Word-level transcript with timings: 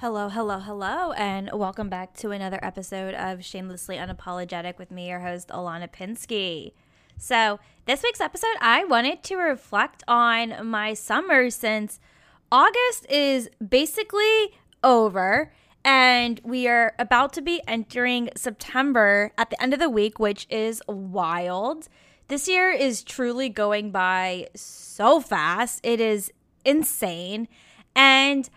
Hello, 0.00 0.30
hello, 0.30 0.60
hello, 0.60 1.12
and 1.12 1.50
welcome 1.52 1.90
back 1.90 2.14
to 2.14 2.30
another 2.30 2.58
episode 2.62 3.12
of 3.12 3.44
Shamelessly 3.44 3.98
Unapologetic 3.98 4.78
with 4.78 4.90
me, 4.90 5.10
your 5.10 5.20
host, 5.20 5.48
Ilana 5.48 5.92
Pinsky. 5.92 6.72
So, 7.18 7.60
this 7.84 8.02
week's 8.02 8.22
episode, 8.22 8.56
I 8.62 8.82
wanted 8.84 9.22
to 9.24 9.36
reflect 9.36 10.02
on 10.08 10.66
my 10.66 10.94
summer 10.94 11.50
since 11.50 12.00
August 12.50 13.04
is 13.10 13.50
basically 13.68 14.54
over 14.82 15.52
and 15.84 16.40
we 16.44 16.66
are 16.66 16.94
about 16.98 17.34
to 17.34 17.42
be 17.42 17.60
entering 17.68 18.30
September 18.34 19.32
at 19.36 19.50
the 19.50 19.62
end 19.62 19.74
of 19.74 19.80
the 19.80 19.90
week, 19.90 20.18
which 20.18 20.46
is 20.48 20.80
wild. 20.88 21.88
This 22.28 22.48
year 22.48 22.70
is 22.70 23.02
truly 23.02 23.50
going 23.50 23.90
by 23.90 24.48
so 24.54 25.20
fast. 25.20 25.78
It 25.82 26.00
is 26.00 26.32
insane. 26.64 27.48
And 27.94 28.48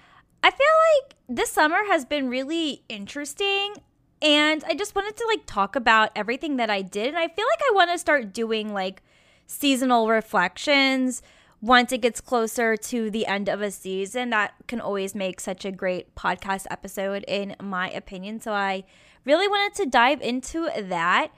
I 0.43 0.51
feel 0.51 0.67
like 0.97 1.15
this 1.29 1.51
summer 1.51 1.85
has 1.87 2.03
been 2.03 2.29
really 2.29 2.83
interesting 2.89 3.75
and 4.21 4.61
I 4.65 4.75
just 4.75 4.93
wanted 4.93 5.15
to 5.15 5.25
like 5.25 5.45
talk 5.45 5.77
about 5.77 6.11
everything 6.17 6.57
that 6.57 6.69
I 6.69 6.81
did 6.81 7.07
and 7.07 7.17
I 7.17 7.29
feel 7.29 7.45
like 7.49 7.61
I 7.61 7.73
want 7.73 7.91
to 7.91 7.97
start 7.97 8.33
doing 8.33 8.73
like 8.73 9.01
seasonal 9.47 10.09
reflections 10.09 11.21
once 11.61 11.93
it 11.93 12.01
gets 12.01 12.19
closer 12.19 12.75
to 12.75 13.09
the 13.09 13.25
end 13.25 13.47
of 13.47 13.61
a 13.61 13.71
season. 13.71 14.31
That 14.31 14.53
can 14.67 14.81
always 14.81 15.15
make 15.15 15.39
such 15.39 15.63
a 15.63 15.71
great 15.71 16.13
podcast 16.13 16.65
episode 16.69 17.23
in 17.25 17.55
my 17.61 17.89
opinion 17.91 18.41
so 18.41 18.51
I 18.51 18.83
really 19.23 19.47
wanted 19.47 19.81
to 19.81 19.89
dive 19.89 20.21
into 20.21 20.69
that. 20.77 21.31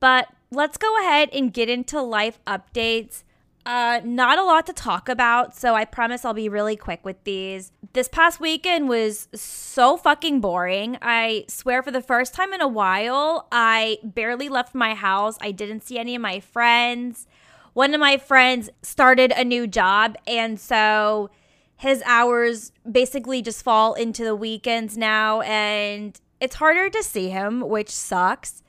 But 0.00 0.28
let's 0.50 0.76
go 0.76 0.98
ahead 1.00 1.30
and 1.32 1.50
get 1.50 1.70
into 1.70 2.02
life 2.02 2.38
updates 2.46 3.22
uh, 3.66 4.00
not 4.04 4.38
a 4.38 4.44
lot 4.44 4.66
to 4.66 4.72
talk 4.72 5.08
about, 5.08 5.54
so 5.54 5.74
I 5.74 5.84
promise 5.84 6.24
I'll 6.24 6.34
be 6.34 6.48
really 6.48 6.76
quick 6.76 7.04
with 7.04 7.22
these. 7.24 7.72
This 7.92 8.08
past 8.08 8.40
weekend 8.40 8.88
was 8.88 9.28
so 9.34 9.96
fucking 9.96 10.40
boring. 10.40 10.96
I 11.02 11.44
swear, 11.48 11.82
for 11.82 11.90
the 11.90 12.00
first 12.00 12.34
time 12.34 12.52
in 12.52 12.60
a 12.60 12.68
while, 12.68 13.48
I 13.52 13.98
barely 14.02 14.48
left 14.48 14.74
my 14.74 14.94
house. 14.94 15.36
I 15.40 15.50
didn't 15.50 15.84
see 15.84 15.98
any 15.98 16.14
of 16.14 16.22
my 16.22 16.40
friends. 16.40 17.26
One 17.72 17.94
of 17.94 18.00
my 18.00 18.16
friends 18.16 18.70
started 18.82 19.32
a 19.32 19.44
new 19.44 19.66
job, 19.66 20.16
and 20.26 20.58
so 20.58 21.30
his 21.76 22.02
hours 22.04 22.72
basically 22.90 23.42
just 23.42 23.62
fall 23.62 23.94
into 23.94 24.24
the 24.24 24.34
weekends 24.34 24.96
now, 24.96 25.42
and 25.42 26.18
it's 26.40 26.56
harder 26.56 26.88
to 26.90 27.02
see 27.02 27.28
him, 27.28 27.68
which 27.68 27.90
sucks. 27.90 28.62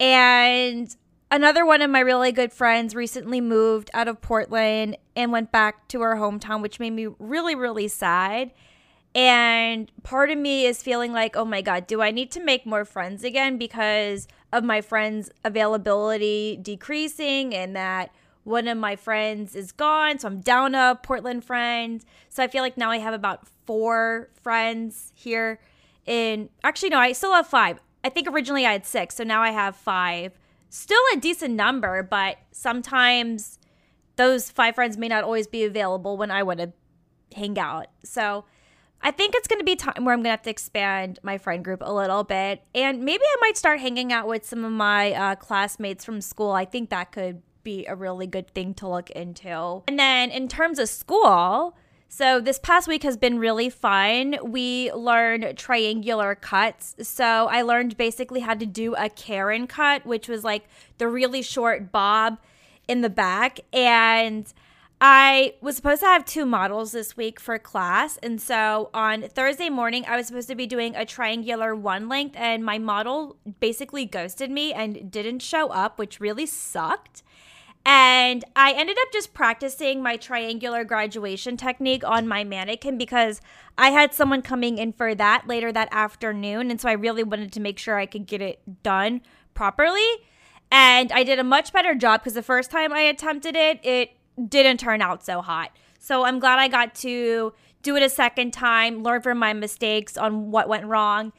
And 0.00 0.94
Another 1.30 1.66
one 1.66 1.82
of 1.82 1.90
my 1.90 2.00
really 2.00 2.32
good 2.32 2.52
friends 2.52 2.94
recently 2.94 3.40
moved 3.40 3.90
out 3.92 4.08
of 4.08 4.20
Portland 4.20 4.96
and 5.16 5.32
went 5.32 5.50
back 5.50 5.88
to 5.88 6.00
her 6.02 6.16
hometown, 6.16 6.62
which 6.62 6.78
made 6.78 6.92
me 6.92 7.08
really, 7.18 7.54
really 7.54 7.88
sad. 7.88 8.52
And 9.14 9.90
part 10.02 10.30
of 10.30 10.38
me 10.38 10.66
is 10.66 10.82
feeling 10.82 11.12
like, 11.12 11.36
oh 11.36 11.44
my 11.44 11.62
God, 11.62 11.86
do 11.86 12.02
I 12.02 12.10
need 12.10 12.30
to 12.32 12.40
make 12.42 12.66
more 12.66 12.84
friends 12.84 13.24
again 13.24 13.58
because 13.58 14.26
of 14.52 14.64
my 14.64 14.80
friends' 14.80 15.30
availability 15.44 16.58
decreasing 16.60 17.54
and 17.54 17.74
that 17.74 18.10
one 18.44 18.68
of 18.68 18.76
my 18.76 18.94
friends 18.94 19.56
is 19.56 19.72
gone. 19.72 20.18
So 20.18 20.28
I'm 20.28 20.40
down 20.40 20.74
a 20.74 20.98
Portland 21.02 21.44
friend. 21.44 22.04
So 22.28 22.42
I 22.42 22.48
feel 22.48 22.62
like 22.62 22.76
now 22.76 22.90
I 22.90 22.98
have 22.98 23.14
about 23.14 23.48
four 23.66 24.28
friends 24.42 25.12
here 25.14 25.58
in 26.06 26.50
actually 26.62 26.90
no, 26.90 26.98
I 26.98 27.12
still 27.12 27.32
have 27.32 27.46
five. 27.46 27.80
I 28.04 28.10
think 28.10 28.28
originally 28.28 28.66
I 28.66 28.72
had 28.72 28.84
six, 28.84 29.16
so 29.16 29.24
now 29.24 29.42
I 29.42 29.50
have 29.50 29.74
five 29.74 30.38
still 30.74 31.00
a 31.14 31.16
decent 31.16 31.54
number, 31.54 32.02
but 32.02 32.36
sometimes 32.50 33.60
those 34.16 34.50
five 34.50 34.74
friends 34.74 34.96
may 34.96 35.08
not 35.08 35.22
always 35.22 35.46
be 35.46 35.62
available 35.64 36.16
when 36.16 36.30
I 36.30 36.42
want 36.42 36.58
to 36.58 36.72
hang 37.34 37.58
out. 37.58 37.86
So 38.02 38.44
I 39.00 39.12
think 39.12 39.34
it's 39.36 39.46
going 39.46 39.60
to 39.60 39.64
be 39.64 39.76
time 39.76 40.04
where 40.04 40.12
I'm 40.12 40.18
going 40.18 40.24
to 40.24 40.30
have 40.30 40.42
to 40.42 40.50
expand 40.50 41.20
my 41.22 41.38
friend 41.38 41.64
group 41.64 41.80
a 41.84 41.92
little 41.92 42.24
bit. 42.24 42.62
And 42.74 43.04
maybe 43.04 43.22
I 43.22 43.36
might 43.40 43.56
start 43.56 43.78
hanging 43.78 44.12
out 44.12 44.26
with 44.26 44.44
some 44.44 44.64
of 44.64 44.72
my 44.72 45.12
uh, 45.12 45.34
classmates 45.36 46.04
from 46.04 46.20
school. 46.20 46.50
I 46.50 46.64
think 46.64 46.90
that 46.90 47.12
could 47.12 47.42
be 47.62 47.86
a 47.86 47.94
really 47.94 48.26
good 48.26 48.50
thing 48.50 48.74
to 48.74 48.88
look 48.88 49.10
into. 49.10 49.82
And 49.86 49.98
then 49.98 50.30
in 50.30 50.48
terms 50.48 50.78
of 50.78 50.88
school, 50.88 51.76
so 52.16 52.40
this 52.40 52.60
past 52.60 52.86
week 52.86 53.02
has 53.02 53.16
been 53.16 53.40
really 53.40 53.68
fun. 53.68 54.36
We 54.44 54.92
learned 54.92 55.58
triangular 55.58 56.36
cuts. 56.36 56.94
So 57.02 57.24
I 57.24 57.62
learned 57.62 57.96
basically 57.96 58.38
how 58.38 58.54
to 58.54 58.64
do 58.64 58.94
a 58.94 59.08
Karen 59.08 59.66
cut, 59.66 60.06
which 60.06 60.28
was 60.28 60.44
like 60.44 60.68
the 60.98 61.08
really 61.08 61.42
short 61.42 61.90
bob 61.90 62.38
in 62.86 63.00
the 63.00 63.10
back. 63.10 63.58
And 63.72 64.46
I 65.00 65.54
was 65.60 65.74
supposed 65.74 66.02
to 66.02 66.06
have 66.06 66.24
two 66.24 66.46
models 66.46 66.92
this 66.92 67.16
week 67.16 67.40
for 67.40 67.58
class. 67.58 68.16
And 68.18 68.40
so 68.40 68.90
on 68.94 69.22
Thursday 69.22 69.68
morning, 69.68 70.04
I 70.06 70.16
was 70.16 70.28
supposed 70.28 70.46
to 70.46 70.54
be 70.54 70.68
doing 70.68 70.94
a 70.94 71.04
triangular 71.04 71.74
one 71.74 72.08
length, 72.08 72.36
and 72.36 72.64
my 72.64 72.78
model 72.78 73.38
basically 73.58 74.04
ghosted 74.04 74.52
me 74.52 74.72
and 74.72 75.10
didn't 75.10 75.40
show 75.40 75.70
up, 75.70 75.98
which 75.98 76.20
really 76.20 76.46
sucked. 76.46 77.24
And 77.86 78.44
I 78.56 78.72
ended 78.72 78.96
up 78.98 79.12
just 79.12 79.34
practicing 79.34 80.02
my 80.02 80.16
triangular 80.16 80.84
graduation 80.84 81.56
technique 81.58 82.02
on 82.02 82.26
my 82.26 82.42
mannequin 82.42 82.96
because 82.96 83.42
I 83.76 83.90
had 83.90 84.14
someone 84.14 84.40
coming 84.40 84.78
in 84.78 84.92
for 84.94 85.14
that 85.14 85.46
later 85.46 85.70
that 85.70 85.88
afternoon. 85.92 86.70
And 86.70 86.80
so 86.80 86.88
I 86.88 86.92
really 86.92 87.22
wanted 87.22 87.52
to 87.52 87.60
make 87.60 87.78
sure 87.78 87.98
I 87.98 88.06
could 88.06 88.26
get 88.26 88.40
it 88.40 88.82
done 88.82 89.20
properly. 89.52 90.06
And 90.70 91.12
I 91.12 91.24
did 91.24 91.38
a 91.38 91.44
much 91.44 91.72
better 91.72 91.94
job 91.94 92.20
because 92.20 92.34
the 92.34 92.42
first 92.42 92.70
time 92.70 92.92
I 92.92 93.00
attempted 93.00 93.54
it, 93.54 93.84
it 93.84 94.12
didn't 94.48 94.78
turn 94.78 95.02
out 95.02 95.24
so 95.24 95.42
hot. 95.42 95.70
So 95.98 96.24
I'm 96.24 96.38
glad 96.38 96.58
I 96.58 96.68
got 96.68 96.94
to 96.96 97.52
do 97.82 97.96
it 97.96 98.02
a 98.02 98.08
second 98.08 98.52
time, 98.52 99.02
learn 99.02 99.20
from 99.20 99.38
my 99.38 99.52
mistakes 99.52 100.16
on 100.16 100.50
what 100.50 100.68
went 100.68 100.86
wrong, 100.86 101.32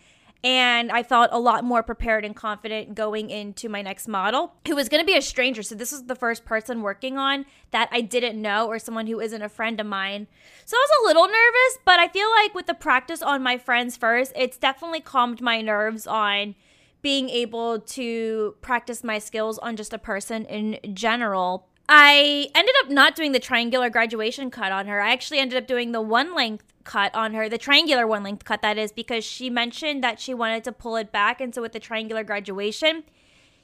and 0.45 0.91
I 0.91 1.01
felt 1.01 1.29
a 1.31 1.39
lot 1.39 1.63
more 1.63 1.81
prepared 1.81 2.23
and 2.23 2.35
confident 2.35 2.93
going 2.93 3.31
into 3.31 3.67
my 3.67 3.81
next 3.81 4.07
model, 4.07 4.53
who 4.67 4.75
was 4.75 4.89
going 4.89 5.01
to 5.01 5.05
be 5.05 5.17
a 5.17 5.21
stranger. 5.21 5.63
So 5.63 5.73
this 5.73 5.91
was 5.91 6.03
the 6.03 6.13
first 6.13 6.45
person 6.45 6.83
working 6.83 7.17
on 7.17 7.47
that 7.71 7.89
I 7.91 8.01
didn't 8.01 8.39
know 8.39 8.67
or 8.67 8.77
someone 8.77 9.07
who 9.07 9.19
isn't 9.19 9.41
a 9.41 9.49
friend 9.49 9.79
of 9.81 9.87
mine. 9.87 10.27
So 10.63 10.77
I 10.77 10.85
was 10.87 11.01
a 11.01 11.07
little 11.07 11.25
nervous, 11.25 11.79
but 11.83 11.99
I 11.99 12.07
feel 12.09 12.29
like 12.29 12.53
with 12.53 12.67
the 12.67 12.75
practice 12.75 13.23
on 13.23 13.41
my 13.41 13.57
friends 13.57 13.97
first, 13.97 14.33
it's 14.35 14.59
definitely 14.59 15.01
calmed 15.01 15.41
my 15.41 15.61
nerves 15.61 16.05
on 16.05 16.53
being 17.01 17.27
able 17.29 17.79
to 17.79 18.53
practice 18.61 19.03
my 19.03 19.17
skills 19.17 19.57
on 19.57 19.75
just 19.75 19.93
a 19.93 19.97
person 19.97 20.45
in 20.45 20.77
general. 20.95 21.67
I 21.87 22.49
ended 22.55 22.75
up 22.83 22.89
not 22.89 23.15
doing 23.15 23.31
the 23.31 23.39
triangular 23.39 23.89
graduation 23.89 24.49
cut 24.49 24.71
on 24.71 24.87
her. 24.87 25.01
I 25.01 25.11
actually 25.11 25.39
ended 25.39 25.61
up 25.61 25.67
doing 25.67 25.91
the 25.91 26.01
one 26.01 26.33
length 26.33 26.65
cut 26.83 27.13
on 27.13 27.33
her, 27.33 27.49
the 27.49 27.57
triangular 27.57 28.07
one 28.07 28.23
length 28.23 28.45
cut 28.45 28.61
that 28.61 28.77
is, 28.77 28.91
because 28.91 29.23
she 29.23 29.49
mentioned 29.49 30.03
that 30.03 30.19
she 30.19 30.33
wanted 30.33 30.63
to 30.63 30.71
pull 30.71 30.95
it 30.95 31.11
back. 31.11 31.41
And 31.41 31.53
so 31.53 31.61
with 31.61 31.73
the 31.73 31.79
triangular 31.79 32.23
graduation, 32.23 33.03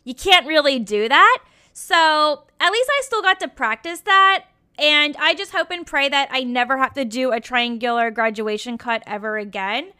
you 0.03 0.13
can't 0.13 0.47
really 0.47 0.79
do 0.79 1.07
that. 1.07 1.43
So 1.73 2.43
at 2.59 2.71
least 2.71 2.89
I 2.91 3.01
still 3.03 3.21
got 3.21 3.39
to 3.39 3.47
practice 3.47 4.01
that. 4.01 4.45
And 4.77 5.15
I 5.17 5.35
just 5.35 5.51
hope 5.51 5.69
and 5.69 5.85
pray 5.85 6.09
that 6.09 6.29
I 6.31 6.43
never 6.43 6.77
have 6.77 6.93
to 6.93 7.05
do 7.05 7.31
a 7.31 7.39
triangular 7.39 8.09
graduation 8.09 8.77
cut 8.77 9.03
ever 9.05 9.37
again 9.37 9.91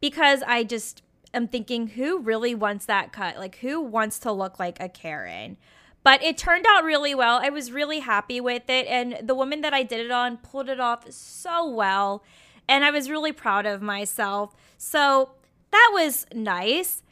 because 0.00 0.42
I 0.46 0.64
just 0.64 1.02
am 1.34 1.46
thinking, 1.46 1.88
who 1.88 2.18
really 2.18 2.54
wants 2.54 2.86
that 2.86 3.12
cut? 3.12 3.36
Like, 3.36 3.56
who 3.56 3.80
wants 3.80 4.18
to 4.20 4.32
look 4.32 4.58
like 4.58 4.78
a 4.80 4.88
Karen? 4.88 5.56
But 6.02 6.22
it 6.22 6.38
turned 6.38 6.64
out 6.68 6.84
really 6.84 7.14
well. 7.14 7.40
I 7.42 7.50
was 7.50 7.72
really 7.72 8.00
happy 8.00 8.40
with 8.40 8.68
it. 8.68 8.86
And 8.86 9.18
the 9.22 9.34
woman 9.34 9.60
that 9.60 9.74
I 9.74 9.82
did 9.82 10.00
it 10.00 10.10
on 10.10 10.38
pulled 10.38 10.68
it 10.68 10.80
off 10.80 11.10
so 11.12 11.68
well 11.68 12.24
and 12.70 12.84
I 12.84 12.92
was 12.92 13.10
really 13.10 13.32
proud 13.32 13.66
of 13.66 13.82
myself. 13.82 14.54
So 14.78 15.32
that 15.72 15.90
was 15.92 16.24
nice. 16.32 17.02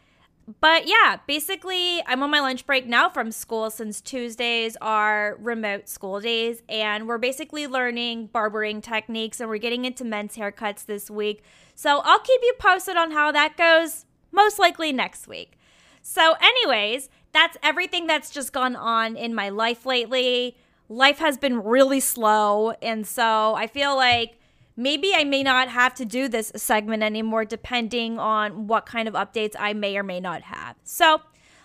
But 0.60 0.87
yeah, 0.87 1.19
basically, 1.26 2.03
I'm 2.06 2.22
on 2.22 2.31
my 2.31 2.41
lunch 2.41 2.65
break 2.65 2.87
now 2.87 3.10
from 3.10 3.32
school 3.32 3.69
since 3.69 4.00
Tuesdays 4.00 4.76
are 4.81 5.37
remote 5.40 5.88
school 5.88 6.20
days, 6.20 6.62
and 6.70 7.06
we're 7.06 7.19
basically 7.19 7.67
learning 7.67 8.29
barbering 8.29 8.81
techniques 8.81 9.40
and 9.40 9.50
we're 9.50 9.58
getting 9.58 9.85
into 9.85 10.05
men's 10.05 10.37
haircuts 10.37 10.87
this 10.87 11.11
week. 11.11 11.43
So 11.75 12.00
I'll 12.02 12.20
keep 12.20 12.40
you 12.43 12.55
posted 12.58 12.96
on 12.96 13.11
how 13.11 13.31
that 13.32 13.58
goes, 13.58 14.06
most 14.32 14.58
likely 14.58 14.90
next 14.90 15.29
week. 15.29 15.58
So, 16.00 16.37
anyways, 16.40 17.11
that's 17.32 17.56
everything 17.62 18.06
that's 18.06 18.30
just 18.30 18.52
gone 18.52 18.76
on 18.76 19.16
in 19.16 19.34
my 19.34 19.48
life 19.48 19.86
lately. 19.86 20.56
Life 20.88 21.19
has 21.19 21.36
been 21.36 21.62
really 21.62 22.00
slow, 22.00 22.70
and 22.82 23.06
so 23.06 23.54
I 23.54 23.66
feel 23.66 23.94
like 23.94 24.38
maybe 24.76 25.12
I 25.14 25.25
may 25.25 25.42
not 25.42 25.69
have 25.69 25.94
to 25.96 26.04
do 26.04 26.28
this 26.28 26.52
segment 26.56 27.02
anymore, 27.02 27.44
depending 27.44 28.19
on 28.19 28.66
what 28.66 28.86
kind 28.86 29.06
of 29.06 29.14
updates 29.14 29.54
I 29.58 29.75
may 29.75 29.98
or 29.98 30.02
may 30.02 30.20
not 30.20 30.42
have. 30.42 30.76
So 30.84 31.22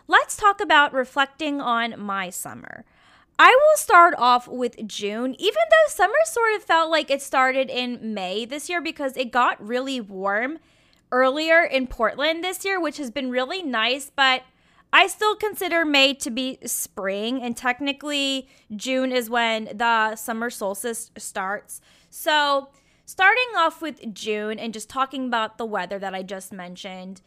let's 0.07 0.35
talk 0.35 0.59
about 0.59 0.93
reflecting 0.93 1.61
on 1.61 1.99
my 1.99 2.29
summer. 2.29 2.83
I 3.39 3.49
will 3.49 3.77
start 3.77 4.13
off 4.17 4.47
with 4.47 4.87
June, 4.87 5.35
even 5.39 5.61
though 5.69 5.89
summer 5.89 6.13
sort 6.25 6.53
of 6.55 6.63
felt 6.63 6.91
like 6.91 7.09
it 7.09 7.21
started 7.21 7.69
in 7.69 8.13
May 8.13 8.45
this 8.45 8.69
year 8.69 8.81
because 8.81 9.17
it 9.17 9.31
got 9.31 9.65
really 9.65 9.99
warm 9.99 10.59
earlier 11.11 11.63
in 11.63 11.87
Portland 11.87 12.43
this 12.43 12.63
year, 12.65 12.79
which 12.79 12.97
has 12.97 13.09
been 13.09 13.29
really 13.29 13.63
nice, 13.63 14.11
but 14.15 14.43
I 14.95 15.07
still 15.07 15.35
consider 15.35 15.85
May 15.85 16.13
to 16.13 16.29
be 16.29 16.59
spring, 16.65 17.41
and 17.41 17.57
technically, 17.57 18.47
June 18.75 19.11
is 19.11 19.27
when 19.27 19.65
the 19.73 20.15
summer 20.15 20.51
solstice 20.51 21.09
starts. 21.17 21.81
So, 22.11 22.69
starting 23.03 23.43
off 23.57 23.81
with 23.81 24.13
June 24.13 24.59
and 24.59 24.71
just 24.71 24.91
talking 24.91 25.25
about 25.25 25.57
the 25.57 25.65
weather 25.65 25.97
that 25.97 26.13
I 26.13 26.21
just 26.21 26.53
mentioned, 26.53 27.23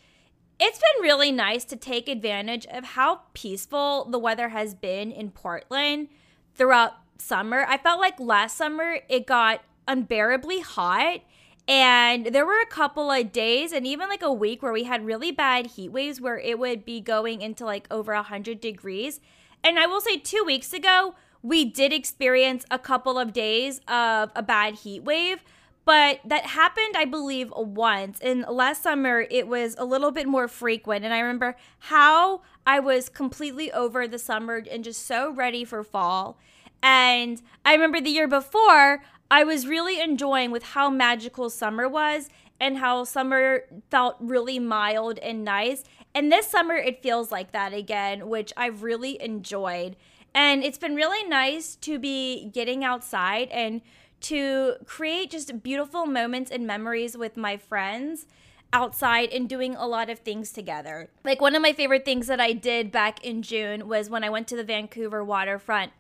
it's 0.61 0.79
been 0.79 1.03
really 1.03 1.33
nice 1.33 1.65
to 1.65 1.77
take 1.77 2.09
advantage 2.09 2.67
of 2.67 2.85
how 2.85 3.23
peaceful 3.35 4.05
the 4.05 4.19
weather 4.21 4.51
has 4.51 4.73
been 4.73 5.11
in 5.11 5.33
Portland 5.33 6.07
throughout 6.55 6.93
summer. 7.19 7.67
I 7.69 7.79
felt 7.79 8.01
like 8.01 8.21
last 8.21 8.57
summer 8.57 9.01
it 9.09 9.27
got 9.27 9.65
unbearably 9.89 10.61
hot. 10.61 11.23
And 11.69 12.27
there 12.27 12.47
were 12.47 12.61
a 12.61 12.67
couple 12.67 13.11
of 13.11 13.33
days 13.33 13.73
and 13.73 13.87
even 13.87 14.09
like 14.09 14.23
a 14.23 14.33
week 14.33 14.63
where 14.63 14.73
we 14.73 14.85
had 14.85 15.05
really 15.05 15.33
bad 15.33 15.67
heat 15.67 15.91
waves 15.91 16.21
where 16.21 16.39
it 16.39 16.59
would 16.59 16.85
be 16.85 17.01
going 17.01 17.43
into 17.43 17.65
like 17.65 17.87
over 17.91 18.15
100 18.15 18.61
degrees. 18.61 19.21
And 19.65 19.79
I 19.79 19.87
will 19.87 20.01
say, 20.01 20.17
two 20.17 20.45
weeks 20.47 20.73
ago, 20.73 21.17
we 21.43 21.65
did 21.65 21.93
experience 21.93 22.65
a 22.71 22.79
couple 22.79 23.19
of 23.19 23.33
days 23.33 23.81
of 23.89 24.31
a 24.37 24.43
bad 24.43 24.75
heat 24.75 25.03
wave 25.03 25.43
but 25.87 26.21
that 26.25 26.45
happened 26.45 26.95
i 26.97 27.07
believe 27.07 27.51
once. 27.57 28.21
And 28.21 28.45
last 28.51 28.83
summer 28.83 29.27
it 29.31 29.49
was 29.49 29.75
a 29.79 29.85
little 29.87 30.11
bit 30.11 30.27
more 30.27 30.49
frequent. 30.49 31.05
And 31.07 31.15
i 31.15 31.21
remember 31.21 31.57
how 31.79 32.43
i 32.67 32.79
was 32.79 33.09
completely 33.09 33.73
over 33.73 34.07
the 34.07 34.19
summer 34.19 34.63
and 34.71 34.85
just 34.85 35.07
so 35.07 35.33
ready 35.33 35.65
for 35.65 35.83
fall. 35.83 36.39
And 36.83 37.41
i 37.65 37.73
remember 37.73 38.01
the 38.03 38.11
year 38.11 38.29
before 38.29 39.03
i 39.31 39.45
was 39.45 39.67
really 39.67 40.01
enjoying 40.01 40.51
with 40.51 40.63
how 40.63 40.91
magical 40.91 41.51
summer 41.51 41.89
was 41.89 42.29
and 42.59 42.79
how 42.79 43.05
summer 43.05 43.63
felt 43.91 44.17
really 44.21 44.59
mild 44.59 45.19
and 45.19 45.45
nice 45.45 45.85
and 46.15 46.33
this 46.33 46.47
summer 46.47 46.75
it 46.75 47.03
feels 47.03 47.31
like 47.31 47.53
that 47.53 47.73
again 47.73 48.29
which 48.29 48.53
i've 48.57 48.83
really 48.83 49.21
enjoyed 49.23 49.97
and 50.35 50.63
it's 50.63 50.79
been 50.79 50.95
really 50.95 51.27
nice 51.29 51.77
to 51.77 51.99
be 51.99 52.51
getting 52.51 52.85
outside 52.85 53.49
and 53.49 53.81
to 54.21 54.75
create 54.85 55.31
just 55.31 55.63
beautiful 55.63 56.07
moments 56.07 56.51
and 56.51 56.67
memories 56.67 57.17
with 57.17 57.37
my 57.37 57.57
friends 57.57 58.27
outside 58.73 59.31
and 59.31 59.49
doing 59.49 59.75
a 59.77 59.87
lot 59.87 60.11
of 60.11 60.19
things 60.19 60.53
together. 60.53 61.09
Like 61.25 61.41
one 61.41 61.55
of 61.55 61.63
my 61.63 61.73
favorite 61.73 62.05
things 62.05 62.27
that 62.27 62.41
I 62.41 62.53
did 62.53 62.93
back 62.93 63.25
in 63.25 63.43
June 63.43 63.89
was 63.89 64.11
when 64.11 64.25
I 64.25 64.31
went 64.31 64.49
to 64.49 64.57
the 64.57 64.65
Vancouver 64.65 65.25
waterfront 65.25 65.93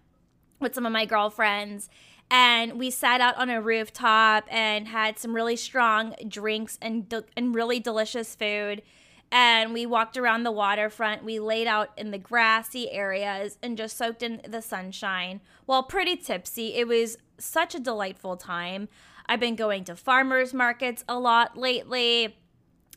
with 0.61 0.75
some 0.75 0.87
of 0.87 0.93
my 0.93 1.05
girlfriends 1.05 1.89
and 2.31 2.79
we 2.79 2.91
sat 2.91 3.21
out 3.21 3.37
on 3.37 3.51
a 3.51 3.61
rooftop 3.61 4.45
and 4.51 4.89
had 4.89 5.19
some 5.19 5.35
really 5.35 5.57
strong 5.57 6.15
drinks 6.27 6.79
and 6.83 7.09
de- 7.09 7.25
and 7.37 7.55
really 7.55 7.81
delicious 7.81 8.35
food 8.35 8.83
and 9.33 9.73
we 9.73 9.87
walked 9.87 10.17
around 10.17 10.45
the 10.45 10.53
waterfront. 10.53 11.25
We 11.25 11.41
laid 11.41 11.67
out 11.67 11.91
in 11.97 12.11
the 12.11 12.19
grassy 12.19 12.91
areas 12.91 13.59
and 13.63 13.77
just 13.77 13.97
soaked 13.97 14.23
in 14.23 14.41
the 14.49 14.63
sunshine. 14.63 15.41
While 15.67 15.83
pretty 15.83 16.17
tipsy, 16.17 16.75
it 16.75 16.87
was 16.87 17.19
such 17.39 17.75
a 17.75 17.81
delightful 17.81 18.37
time. 18.37 18.89
I've 19.27 19.41
been 19.41 19.57
going 19.57 19.85
to 19.85 19.97
farmers 19.97 20.55
markets 20.55 21.05
a 21.09 21.19
lot 21.19 21.57
lately. 21.57 22.37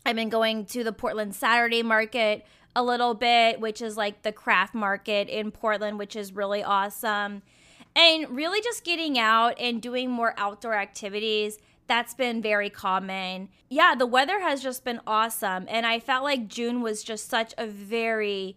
I've 0.05 0.15
been 0.15 0.29
going 0.29 0.65
to 0.67 0.83
the 0.83 0.93
Portland 0.93 1.33
Saturday 1.33 1.81
Market 1.81 2.45
a 2.75 2.83
little 2.83 3.15
bit, 3.15 3.59
which 3.59 3.81
is 3.81 3.97
like 3.97 4.21
the 4.21 4.31
craft 4.31 4.75
market 4.75 5.27
in 5.27 5.49
Portland, 5.49 5.97
which 5.97 6.15
is 6.15 6.33
really 6.33 6.63
awesome. 6.63 7.41
And 7.99 8.29
really 8.29 8.61
just 8.61 8.85
getting 8.85 9.19
out 9.19 9.59
and 9.59 9.81
doing 9.81 10.09
more 10.09 10.33
outdoor 10.37 10.73
activities 10.73 11.57
that's 11.89 12.13
been 12.13 12.41
very 12.41 12.69
common. 12.69 13.49
Yeah, 13.67 13.95
the 13.97 14.05
weather 14.05 14.39
has 14.39 14.61
just 14.61 14.85
been 14.85 15.01
awesome. 15.07 15.65
And 15.67 15.85
I 15.87 15.99
felt 15.99 16.23
like 16.23 16.47
June 16.47 16.81
was 16.81 17.03
just 17.03 17.27
such 17.27 17.53
a 17.57 17.65
very 17.65 18.55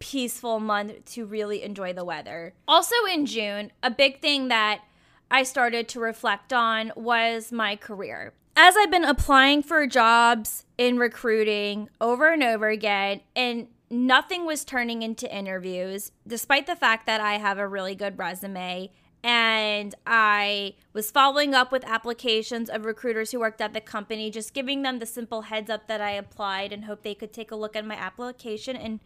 peaceful 0.00 0.58
month 0.58 1.04
to 1.12 1.24
really 1.24 1.62
enjoy 1.62 1.92
the 1.92 2.04
weather. 2.04 2.52
Also 2.66 2.96
in 3.10 3.26
June, 3.26 3.70
a 3.82 3.90
big 3.90 4.20
thing 4.20 4.48
that 4.48 4.82
I 5.30 5.44
started 5.44 5.88
to 5.90 6.00
reflect 6.00 6.52
on 6.52 6.92
was 6.96 7.52
my 7.52 7.76
career. 7.76 8.34
As 8.56 8.76
I've 8.76 8.90
been 8.90 9.04
applying 9.04 9.62
for 9.62 9.86
jobs 9.86 10.66
in 10.76 10.98
recruiting 10.98 11.88
over 12.00 12.32
and 12.32 12.42
over 12.42 12.68
again, 12.68 13.20
and 13.36 13.68
nothing 13.94 14.44
was 14.44 14.64
turning 14.64 15.02
into 15.02 15.32
interviews, 15.34 16.12
despite 16.26 16.66
the 16.66 16.76
fact 16.76 17.06
that 17.06 17.20
I 17.20 17.38
have 17.38 17.58
a 17.58 17.68
really 17.68 17.94
good 17.94 18.18
resume 18.18 18.90
and 19.22 19.94
I 20.06 20.74
was 20.92 21.10
following 21.10 21.54
up 21.54 21.72
with 21.72 21.82
applications 21.86 22.68
of 22.68 22.84
recruiters 22.84 23.32
who 23.32 23.40
worked 23.40 23.62
at 23.62 23.72
the 23.72 23.80
company, 23.80 24.30
just 24.30 24.52
giving 24.52 24.82
them 24.82 24.98
the 24.98 25.06
simple 25.06 25.42
heads 25.42 25.70
up 25.70 25.88
that 25.88 26.02
I 26.02 26.10
applied 26.10 26.74
and 26.74 26.84
hope 26.84 27.02
they 27.02 27.14
could 27.14 27.32
take 27.32 27.50
a 27.50 27.56
look 27.56 27.74
at 27.74 27.86
my 27.86 27.94
application 27.94 28.76
and 28.76 29.00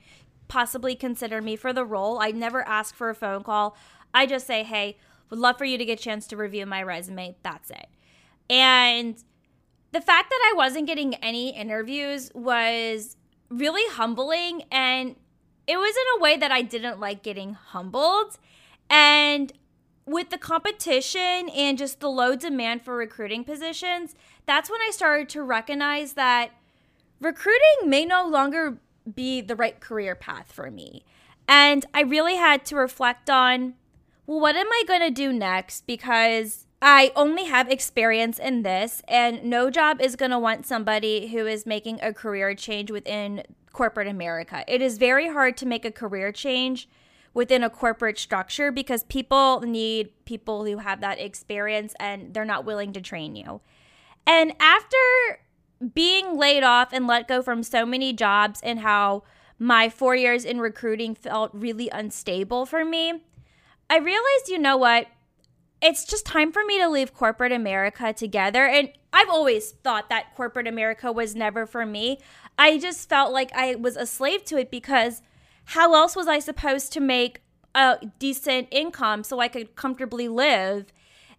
possibly 0.48 0.96
consider 0.96 1.40
me 1.40 1.54
for 1.54 1.72
the 1.72 1.84
role. 1.84 2.18
I 2.18 2.32
never 2.32 2.66
ask 2.66 2.96
for 2.96 3.10
a 3.10 3.14
phone 3.14 3.44
call. 3.44 3.76
I 4.12 4.26
just 4.26 4.44
say, 4.44 4.64
"Hey, 4.64 4.96
would 5.30 5.38
love 5.38 5.56
for 5.56 5.64
you 5.64 5.78
to 5.78 5.84
get 5.84 6.00
a 6.00 6.02
chance 6.02 6.26
to 6.28 6.36
review 6.36 6.66
my 6.66 6.82
resume." 6.82 7.36
That's 7.44 7.70
it. 7.70 7.86
And 8.50 9.22
the 9.92 10.00
fact 10.00 10.30
that 10.30 10.50
I 10.50 10.56
wasn't 10.56 10.88
getting 10.88 11.14
any 11.16 11.50
interviews 11.50 12.32
was 12.34 13.17
really 13.50 13.88
humbling 13.94 14.62
and 14.70 15.16
it 15.66 15.76
was 15.76 15.94
in 15.94 16.18
a 16.18 16.22
way 16.22 16.36
that 16.36 16.50
I 16.50 16.62
didn't 16.62 16.98
like 16.98 17.22
getting 17.22 17.54
humbled. 17.54 18.38
And 18.88 19.52
with 20.06 20.30
the 20.30 20.38
competition 20.38 21.50
and 21.50 21.76
just 21.76 22.00
the 22.00 22.08
low 22.08 22.34
demand 22.34 22.82
for 22.82 22.96
recruiting 22.96 23.44
positions, 23.44 24.14
that's 24.46 24.70
when 24.70 24.80
I 24.80 24.90
started 24.90 25.28
to 25.30 25.42
recognize 25.42 26.14
that 26.14 26.52
recruiting 27.20 27.84
may 27.84 28.06
no 28.06 28.26
longer 28.26 28.78
be 29.14 29.42
the 29.42 29.56
right 29.56 29.78
career 29.78 30.14
path 30.14 30.50
for 30.50 30.70
me. 30.70 31.04
And 31.46 31.84
I 31.92 32.00
really 32.00 32.36
had 32.36 32.64
to 32.66 32.76
reflect 32.76 33.28
on 33.28 33.74
well, 34.26 34.40
what 34.40 34.56
am 34.56 34.68
I 34.70 34.84
going 34.86 35.00
to 35.00 35.10
do 35.10 35.32
next? 35.32 35.86
Because 35.86 36.66
I 36.80 37.12
only 37.16 37.44
have 37.44 37.68
experience 37.68 38.38
in 38.38 38.62
this, 38.62 39.02
and 39.08 39.42
no 39.44 39.68
job 39.68 40.00
is 40.00 40.14
going 40.14 40.30
to 40.30 40.38
want 40.38 40.66
somebody 40.66 41.28
who 41.28 41.46
is 41.46 41.66
making 41.66 41.98
a 42.00 42.12
career 42.12 42.54
change 42.54 42.90
within 42.90 43.42
corporate 43.72 44.06
America. 44.06 44.64
It 44.68 44.80
is 44.80 44.96
very 44.96 45.28
hard 45.28 45.56
to 45.58 45.66
make 45.66 45.84
a 45.84 45.90
career 45.90 46.30
change 46.30 46.88
within 47.34 47.62
a 47.62 47.70
corporate 47.70 48.18
structure 48.18 48.70
because 48.70 49.04
people 49.04 49.60
need 49.60 50.10
people 50.24 50.64
who 50.64 50.78
have 50.78 51.00
that 51.00 51.18
experience 51.18 51.94
and 52.00 52.32
they're 52.32 52.44
not 52.44 52.64
willing 52.64 52.92
to 52.92 53.00
train 53.00 53.36
you. 53.36 53.60
And 54.26 54.52
after 54.60 54.96
being 55.94 56.36
laid 56.36 56.62
off 56.62 56.92
and 56.92 57.06
let 57.06 57.28
go 57.28 57.42
from 57.42 57.62
so 57.62 57.86
many 57.86 58.12
jobs 58.12 58.60
and 58.62 58.80
how 58.80 59.22
my 59.58 59.88
four 59.88 60.14
years 60.14 60.44
in 60.44 60.60
recruiting 60.60 61.14
felt 61.14 61.50
really 61.52 61.88
unstable 61.90 62.66
for 62.66 62.84
me, 62.84 63.22
I 63.90 63.98
realized, 63.98 64.48
you 64.48 64.58
know 64.58 64.76
what? 64.76 65.06
It's 65.80 66.04
just 66.04 66.26
time 66.26 66.52
for 66.52 66.64
me 66.64 66.78
to 66.80 66.88
leave 66.88 67.14
corporate 67.14 67.52
America 67.52 68.12
together. 68.12 68.66
And 68.66 68.90
I've 69.12 69.28
always 69.28 69.70
thought 69.70 70.08
that 70.08 70.34
corporate 70.34 70.66
America 70.66 71.12
was 71.12 71.36
never 71.36 71.66
for 71.66 71.86
me. 71.86 72.18
I 72.58 72.78
just 72.78 73.08
felt 73.08 73.32
like 73.32 73.52
I 73.54 73.76
was 73.76 73.96
a 73.96 74.06
slave 74.06 74.44
to 74.46 74.58
it 74.58 74.70
because 74.70 75.22
how 75.66 75.94
else 75.94 76.16
was 76.16 76.26
I 76.26 76.40
supposed 76.40 76.92
to 76.94 77.00
make 77.00 77.42
a 77.74 77.98
decent 78.18 78.68
income 78.70 79.22
so 79.22 79.38
I 79.38 79.48
could 79.48 79.76
comfortably 79.76 80.26
live? 80.26 80.92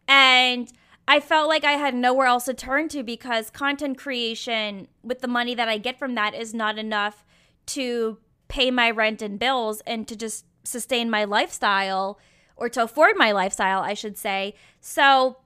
And 0.08 0.72
I 1.08 1.20
felt 1.20 1.50
like 1.50 1.66
I 1.66 1.74
had 1.74 1.96
nowhere 1.96 2.28
else 2.28 2.46
to 2.46 2.54
turn 2.54 2.88
to 2.90 3.04
because 3.04 3.50
content 3.50 3.98
creation, 3.98 4.88
with 5.04 5.20
the 5.20 5.28
money 5.28 5.56
that 5.56 5.68
I 5.68 5.80
get 5.80 6.00
from 6.00 6.16
that, 6.16 6.36
is 6.36 6.54
not 6.54 6.78
enough 6.78 7.26
to 7.68 8.20
pay 8.48 8.72
my 8.72 8.90
rent 8.92 9.22
and 9.22 9.40
bills 9.40 9.82
and 9.86 10.08
to 10.08 10.16
just 10.16 10.46
sustain 10.64 11.10
my 11.10 11.24
lifestyle 11.24 12.20
or 12.60 12.70
to 12.70 12.84
afford 12.84 13.16
my 13.18 13.32
lifestyle, 13.32 13.82
I 13.82 13.94
should 13.94 14.18
say. 14.18 14.56
So 14.82 15.38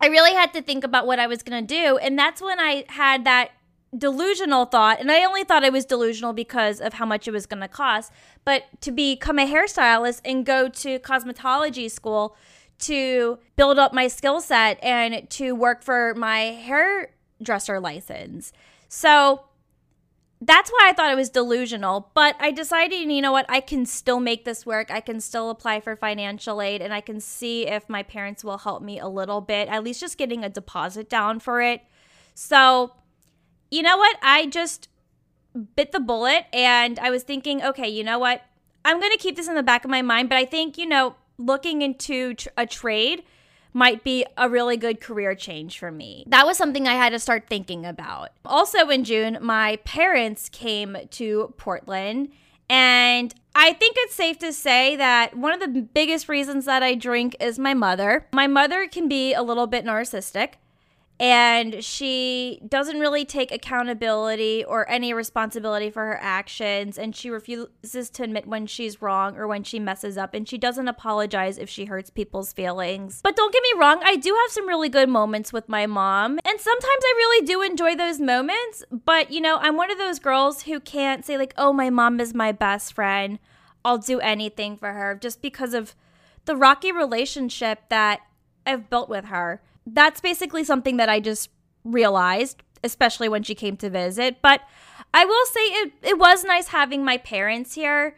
I 0.00 0.06
really 0.06 0.34
had 0.34 0.52
to 0.54 0.62
think 0.62 0.84
about 0.84 1.06
what 1.06 1.18
I 1.18 1.26
was 1.26 1.42
going 1.42 1.66
to 1.66 1.74
do. 1.74 1.96
And 1.98 2.18
that's 2.18 2.40
when 2.40 2.60
I 2.60 2.84
had 2.88 3.24
that 3.24 3.50
delusional 3.96 4.66
thought, 4.66 5.00
and 5.00 5.10
I 5.10 5.24
only 5.24 5.44
thought 5.44 5.64
I 5.64 5.70
was 5.70 5.84
delusional 5.84 6.32
because 6.32 6.80
of 6.80 6.94
how 6.94 7.06
much 7.06 7.26
it 7.26 7.30
was 7.30 7.46
going 7.46 7.60
to 7.60 7.68
cost, 7.68 8.12
but 8.44 8.64
to 8.82 8.90
become 8.90 9.38
a 9.38 9.46
hairstylist 9.46 10.20
and 10.24 10.44
go 10.44 10.68
to 10.68 10.98
cosmetology 10.98 11.90
school 11.90 12.36
to 12.78 13.38
build 13.56 13.78
up 13.78 13.94
my 13.94 14.06
skill 14.06 14.40
set 14.40 14.82
and 14.82 15.28
to 15.30 15.54
work 15.54 15.82
for 15.82 16.14
my 16.14 16.40
hairdresser 16.40 17.80
license. 17.80 18.52
So 18.88 19.44
that's 20.40 20.70
why 20.70 20.88
I 20.88 20.92
thought 20.92 21.10
it 21.10 21.16
was 21.16 21.30
delusional. 21.30 22.10
But 22.14 22.36
I 22.38 22.50
decided, 22.50 23.10
you 23.10 23.22
know 23.22 23.32
what, 23.32 23.46
I 23.48 23.60
can 23.60 23.86
still 23.86 24.20
make 24.20 24.44
this 24.44 24.66
work. 24.66 24.90
I 24.90 25.00
can 25.00 25.20
still 25.20 25.50
apply 25.50 25.80
for 25.80 25.96
financial 25.96 26.60
aid 26.60 26.82
and 26.82 26.92
I 26.92 27.00
can 27.00 27.20
see 27.20 27.66
if 27.66 27.88
my 27.88 28.02
parents 28.02 28.44
will 28.44 28.58
help 28.58 28.82
me 28.82 28.98
a 28.98 29.08
little 29.08 29.40
bit, 29.40 29.68
at 29.68 29.82
least 29.82 30.00
just 30.00 30.18
getting 30.18 30.44
a 30.44 30.48
deposit 30.48 31.08
down 31.08 31.40
for 31.40 31.62
it. 31.62 31.82
So 32.34 32.92
you 33.70 33.82
know 33.82 33.96
what? 33.96 34.16
I 34.22 34.46
just 34.46 34.88
bit 35.74 35.92
the 35.92 36.00
bullet 36.00 36.46
and 36.52 36.98
I 36.98 37.10
was 37.10 37.22
thinking, 37.22 37.62
okay, 37.62 37.88
you 37.88 38.04
know 38.04 38.18
what? 38.18 38.42
I'm 38.84 39.00
going 39.00 39.12
to 39.12 39.18
keep 39.18 39.36
this 39.36 39.48
in 39.48 39.54
the 39.54 39.62
back 39.62 39.84
of 39.84 39.90
my 39.90 40.02
mind, 40.02 40.28
but 40.28 40.38
I 40.38 40.44
think, 40.44 40.78
you 40.78 40.86
know, 40.86 41.16
looking 41.38 41.82
into 41.82 42.34
tr- 42.34 42.48
a 42.56 42.66
trade 42.66 43.24
might 43.76 44.02
be 44.02 44.24
a 44.38 44.48
really 44.48 44.78
good 44.78 45.02
career 45.02 45.34
change 45.34 45.78
for 45.78 45.92
me. 45.92 46.24
That 46.28 46.46
was 46.46 46.56
something 46.56 46.88
I 46.88 46.94
had 46.94 47.10
to 47.10 47.18
start 47.18 47.44
thinking 47.46 47.84
about. 47.84 48.30
Also 48.46 48.88
in 48.88 49.04
June, 49.04 49.36
my 49.42 49.76
parents 49.84 50.48
came 50.48 50.96
to 51.10 51.52
Portland 51.58 52.30
and 52.70 53.34
I 53.54 53.74
think 53.74 53.96
it's 53.98 54.14
safe 54.14 54.38
to 54.38 54.52
say 54.52 54.96
that 54.96 55.36
one 55.36 55.52
of 55.52 55.60
the 55.60 55.82
biggest 55.82 56.26
reasons 56.26 56.64
that 56.64 56.82
I 56.82 56.94
drink 56.94 57.36
is 57.38 57.58
my 57.58 57.74
mother. 57.74 58.26
My 58.32 58.46
mother 58.46 58.88
can 58.88 59.08
be 59.08 59.34
a 59.34 59.42
little 59.42 59.66
bit 59.66 59.84
narcissistic 59.84 60.54
and 61.18 61.82
she 61.82 62.60
doesn't 62.68 63.00
really 63.00 63.24
take 63.24 63.50
accountability 63.50 64.62
or 64.62 64.88
any 64.90 65.14
responsibility 65.14 65.88
for 65.88 66.04
her 66.04 66.18
actions. 66.20 66.98
And 66.98 67.16
she 67.16 67.30
refuses 67.30 68.10
to 68.10 68.22
admit 68.22 68.46
when 68.46 68.66
she's 68.66 69.00
wrong 69.00 69.36
or 69.36 69.46
when 69.46 69.62
she 69.62 69.78
messes 69.78 70.18
up. 70.18 70.34
And 70.34 70.46
she 70.46 70.58
doesn't 70.58 70.88
apologize 70.88 71.56
if 71.56 71.70
she 71.70 71.86
hurts 71.86 72.10
people's 72.10 72.52
feelings. 72.52 73.20
But 73.22 73.34
don't 73.34 73.52
get 73.52 73.62
me 73.62 73.80
wrong, 73.80 74.00
I 74.04 74.16
do 74.16 74.36
have 74.42 74.52
some 74.52 74.68
really 74.68 74.90
good 74.90 75.08
moments 75.08 75.54
with 75.54 75.70
my 75.70 75.86
mom. 75.86 76.38
And 76.44 76.60
sometimes 76.60 77.02
I 77.02 77.14
really 77.16 77.46
do 77.46 77.62
enjoy 77.62 77.96
those 77.96 78.20
moments, 78.20 78.84
but 78.90 79.30
you 79.30 79.40
know, 79.40 79.56
I'm 79.56 79.76
one 79.76 79.90
of 79.90 79.98
those 79.98 80.18
girls 80.18 80.64
who 80.64 80.80
can't 80.80 81.24
say 81.24 81.38
like, 81.38 81.54
"Oh, 81.56 81.72
my 81.72 81.88
mom 81.88 82.20
is 82.20 82.34
my 82.34 82.52
best 82.52 82.92
friend. 82.92 83.38
I'll 83.84 83.98
do 83.98 84.20
anything 84.20 84.76
for 84.76 84.92
her" 84.92 85.14
just 85.14 85.40
because 85.40 85.72
of 85.72 85.94
the 86.44 86.56
rocky 86.56 86.92
relationship 86.92 87.88
that 87.88 88.20
I've 88.66 88.90
built 88.90 89.08
with 89.08 89.26
her 89.26 89.62
that's 89.86 90.20
basically 90.20 90.64
something 90.64 90.96
that 90.96 91.08
I 91.08 91.20
just 91.20 91.50
realized, 91.84 92.62
especially 92.82 93.28
when 93.28 93.42
she 93.42 93.54
came 93.54 93.76
to 93.78 93.88
visit. 93.88 94.42
But 94.42 94.62
I 95.14 95.24
will 95.24 95.46
say 95.46 95.60
it, 95.60 95.92
it 96.02 96.18
was 96.18 96.44
nice 96.44 96.68
having 96.68 97.04
my 97.04 97.16
parents 97.18 97.74
here. 97.74 98.16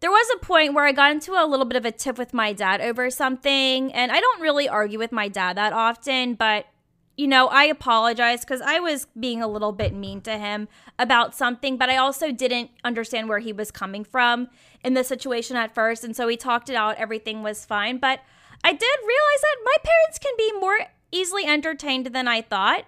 There 0.00 0.10
was 0.10 0.28
a 0.36 0.44
point 0.44 0.74
where 0.74 0.86
I 0.86 0.92
got 0.92 1.10
into 1.10 1.32
a 1.32 1.44
little 1.44 1.66
bit 1.66 1.76
of 1.76 1.84
a 1.84 1.90
tiff 1.90 2.18
with 2.18 2.32
my 2.32 2.52
dad 2.52 2.80
over 2.80 3.10
something, 3.10 3.92
and 3.92 4.12
I 4.12 4.20
don't 4.20 4.40
really 4.40 4.68
argue 4.68 4.98
with 4.98 5.10
my 5.10 5.26
dad 5.26 5.56
that 5.56 5.72
often, 5.72 6.34
but 6.34 6.66
you 7.16 7.26
know, 7.26 7.48
I 7.48 7.64
apologize 7.64 8.42
because 8.42 8.60
I 8.60 8.78
was 8.78 9.08
being 9.18 9.42
a 9.42 9.48
little 9.48 9.72
bit 9.72 9.92
mean 9.92 10.20
to 10.20 10.38
him 10.38 10.68
about 11.00 11.34
something, 11.34 11.76
but 11.76 11.90
I 11.90 11.96
also 11.96 12.30
didn't 12.30 12.70
understand 12.84 13.28
where 13.28 13.40
he 13.40 13.52
was 13.52 13.72
coming 13.72 14.04
from 14.04 14.48
in 14.84 14.94
the 14.94 15.02
situation 15.02 15.56
at 15.56 15.74
first. 15.74 16.04
And 16.04 16.14
so 16.14 16.28
we 16.28 16.36
talked 16.36 16.70
it 16.70 16.76
out, 16.76 16.94
everything 16.96 17.42
was 17.42 17.64
fine. 17.64 17.98
But 17.98 18.20
I 18.62 18.72
did 18.72 18.98
realize 19.00 19.40
that 19.42 19.56
my 19.64 19.76
parents 19.82 20.18
can 20.20 20.32
be 20.38 20.52
more 20.60 20.78
easily 21.12 21.44
entertained 21.44 22.06
than 22.06 22.28
I 22.28 22.42
thought. 22.42 22.84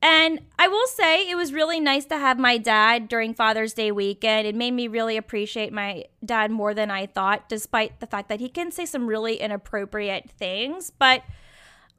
And 0.00 0.40
I 0.58 0.68
will 0.68 0.86
say 0.86 1.28
it 1.28 1.34
was 1.34 1.52
really 1.52 1.80
nice 1.80 2.04
to 2.06 2.18
have 2.18 2.38
my 2.38 2.56
dad 2.56 3.08
during 3.08 3.34
Father's 3.34 3.72
Day 3.72 3.90
weekend. 3.90 4.46
It 4.46 4.54
made 4.54 4.70
me 4.70 4.86
really 4.86 5.16
appreciate 5.16 5.72
my 5.72 6.04
dad 6.24 6.52
more 6.52 6.72
than 6.72 6.90
I 6.90 7.06
thought, 7.06 7.48
despite 7.48 7.98
the 7.98 8.06
fact 8.06 8.28
that 8.28 8.38
he 8.38 8.48
can 8.48 8.70
say 8.70 8.86
some 8.86 9.08
really 9.08 9.36
inappropriate 9.36 10.30
things. 10.30 10.90
But 10.90 11.24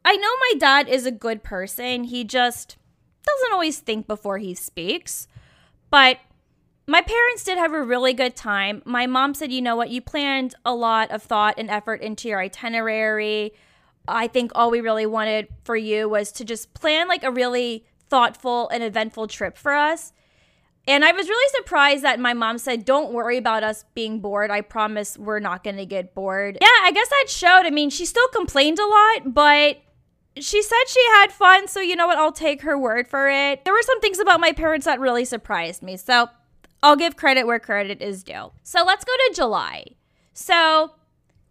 I 0.06 0.16
know 0.16 0.30
my 0.30 0.54
dad 0.58 0.88
is 0.88 1.06
a 1.06 1.12
good 1.12 1.44
person. 1.44 2.06
He 2.06 2.24
just 2.24 2.78
doesn't 3.26 3.54
always 3.54 3.80
think 3.80 4.08
before 4.08 4.38
he 4.38 4.54
speaks. 4.54 5.28
But 5.92 6.20
my 6.88 7.02
parents 7.02 7.44
did 7.44 7.58
have 7.58 7.74
a 7.74 7.84
really 7.84 8.14
good 8.14 8.36
time. 8.36 8.82
My 8.86 9.08
mom 9.08 9.34
said, 9.34 9.52
you 9.52 9.62
know 9.62 9.76
what, 9.76 9.90
you 9.90 10.02
planned 10.02 10.56
a 10.64 10.74
lot 10.74 11.12
of 11.12 11.22
thought 11.22 11.56
and 11.58 11.70
effort 11.70 12.02
into 12.02 12.30
your 12.30 12.40
itinerary 12.40 13.54
I 14.08 14.28
think 14.28 14.52
all 14.56 14.72
we 14.72 14.82
really 14.82 15.06
wanted 15.06 15.48
for 15.64 15.76
you 15.76 16.10
was 16.10 16.32
to 16.34 16.46
just 16.46 16.74
plan 16.74 17.08
like 17.08 17.24
a 17.24 17.32
really 17.32 17.86
thoughtful 18.10 18.70
and 18.70 18.84
eventful 18.84 19.28
trip 19.28 19.58
for 19.58 19.74
us. 19.74 20.14
And 20.88 21.06
I 21.06 21.12
was 21.12 21.30
really 21.30 21.50
surprised 21.56 22.04
that 22.04 22.20
my 22.20 22.34
mom 22.34 22.58
said, 22.58 22.84
Don't 22.84 23.14
worry 23.14 23.38
about 23.38 23.64
us 23.64 23.86
being 23.94 24.20
bored. 24.20 24.50
I 24.50 24.62
promise 24.62 25.18
we're 25.18 25.40
not 25.40 25.64
going 25.64 25.78
to 25.78 25.86
get 25.86 26.16
bored. 26.16 26.58
Yeah, 26.60 26.68
I 26.82 26.92
guess 26.92 27.10
that 27.10 27.26
showed. 27.28 27.66
I 27.66 27.70
mean, 27.70 27.92
she 27.92 28.06
still 28.06 28.28
complained 28.30 28.80
a 28.80 28.88
lot, 28.88 29.34
but 29.34 29.82
she 30.38 30.64
said 30.64 30.84
she 30.88 31.04
had 31.14 31.32
fun. 31.32 31.68
So, 31.68 31.80
you 31.80 31.96
know 31.96 32.08
what? 32.08 32.18
I'll 32.18 32.32
take 32.32 32.64
her 32.64 32.78
word 32.78 33.08
for 33.08 33.30
it. 33.30 33.66
There 33.66 33.74
were 33.74 33.84
some 33.84 34.02
things 34.02 34.20
about 34.20 34.40
my 34.40 34.52
parents 34.52 34.86
that 34.86 35.00
really 35.00 35.26
surprised 35.26 35.84
me. 35.84 35.96
So, 35.98 36.30
I'll 36.82 36.96
give 36.96 37.16
credit 37.16 37.46
where 37.46 37.60
credit 37.60 38.02
is 38.02 38.24
due. 38.24 38.52
So, 38.64 38.84
let's 38.84 39.06
go 39.06 39.14
to 39.14 39.34
July. 39.36 39.86
So, 40.34 40.94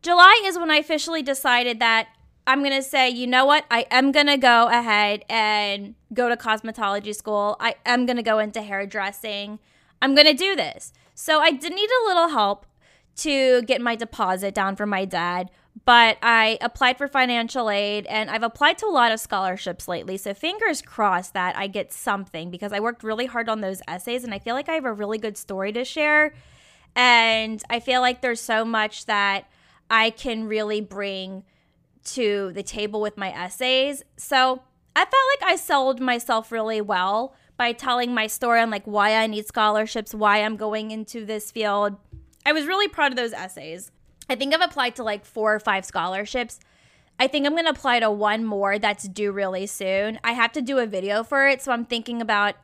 July 0.03 0.43
is 0.47 0.59
when 0.59 0.71
I 0.71 0.79
officially 0.79 1.23
decided 1.23 1.79
that 1.81 2.09
I'm 2.49 2.61
going 2.61 2.73
to 2.73 2.83
say, 2.83 3.11
you 3.11 3.27
know 3.27 3.45
what? 3.45 3.67
I 3.71 3.85
am 3.91 4.11
going 4.11 4.27
to 4.27 4.39
go 4.39 4.69
ahead 4.69 5.23
and 5.29 5.95
go 6.15 6.31
to 6.31 6.37
cosmetology 6.37 7.15
school. 7.15 7.59
I 7.61 7.75
am 7.85 8.07
going 8.07 8.17
to 8.17 8.23
go 8.23 8.39
into 8.39 8.63
hairdressing. 8.63 9.59
I'm 10.01 10.15
going 10.15 10.27
to 10.27 10.33
do 10.33 10.57
this. 10.57 10.95
So 11.15 11.41
I 11.41 11.51
did 11.51 11.75
need 11.75 11.91
a 11.91 12.07
little 12.07 12.29
help 12.29 12.65
to 13.17 13.61
get 13.63 13.83
my 13.83 13.97
deposit 13.97 14.55
down 14.55 14.77
from 14.77 14.89
my 14.89 15.05
dad, 15.05 15.51
but 15.85 16.17
I 16.23 16.57
applied 16.63 16.97
for 16.97 17.07
financial 17.07 17.69
aid 17.69 18.07
and 18.07 18.31
I've 18.31 18.43
applied 18.43 18.79
to 18.79 18.87
a 18.87 18.89
lot 18.89 19.13
of 19.13 19.21
scholarships 19.21 19.87
lately. 19.87 20.17
So 20.17 20.33
fingers 20.33 20.81
crossed 20.81 21.35
that 21.35 21.55
I 21.55 21.67
get 21.67 21.93
something 21.93 22.51
because 22.51 22.73
I 22.73 22.81
worked 22.81 23.03
really 23.03 23.27
hard 23.27 23.51
on 23.51 23.61
those 23.61 23.83
essays 23.87 24.25
and 24.25 24.33
I 24.33 24.39
feel 24.39 24.55
like 24.55 24.71
I 24.71 24.75
have 24.75 24.87
a 24.87 24.93
really 24.93 25.19
good 25.19 25.37
story 25.37 25.73
to 25.73 25.85
share. 25.85 26.33
And 26.97 27.63
I 27.69 27.81
feel 27.81 28.01
like 28.01 28.23
there's 28.23 28.41
so 28.41 28.65
much 28.65 29.05
that 29.05 29.51
I 29.91 30.09
can 30.09 30.45
really 30.45 30.81
bring 30.81 31.45
to 32.15 32.53
the 32.55 32.63
table 32.63 33.01
with 33.01 33.17
my 33.17 33.31
essays. 33.31 34.03
So 34.17 34.63
I 34.97 35.01
felt 35.01 35.13
like 35.41 35.53
I 35.53 35.57
sold 35.57 36.01
myself 36.01 36.51
really 36.51 36.81
well 36.81 37.35
by 37.57 37.73
telling 37.73 38.15
my 38.15 38.27
story 38.27 38.61
on 38.61 38.71
like 38.71 38.85
why 38.85 39.17
I 39.17 39.27
need 39.27 39.47
scholarships, 39.47 40.15
why 40.15 40.43
I'm 40.43 40.57
going 40.57 40.91
into 40.91 41.25
this 41.25 41.51
field. 41.51 41.97
I 42.47 42.53
was 42.53 42.67
really 42.67 42.89
proud 42.89 43.13
of 43.13 43.17
those 43.17 43.33
essays. 43.33 43.91
I 44.31 44.37
think 44.37 44.55
I've 44.55 44.61
applied 44.61 44.97
to 44.97 45.03
like 45.03 45.25
four 45.25 45.55
or 45.55 45.61
five 45.61 45.85
scholarships. 45.85 46.61
I 47.19 47.27
think 47.27 47.47
I'm 47.47 47.55
going 47.55 47.65
to 47.65 47.71
apply 47.71 48.01
to 48.01 48.11
one 48.11 48.45
more 48.45 48.79
that's 48.79 49.09
due 49.09 49.33
really 49.33 49.67
soon. 49.67 50.21
I 50.23 50.33
have 50.33 50.53
to 50.53 50.63
do 50.63 50.79
a 50.79 50.87
video 50.87 51.25
for 51.25 51.49
it, 51.49 51.61
so 51.61 51.73
I'm 51.73 51.85
thinking 51.85 52.23
about 52.23 52.55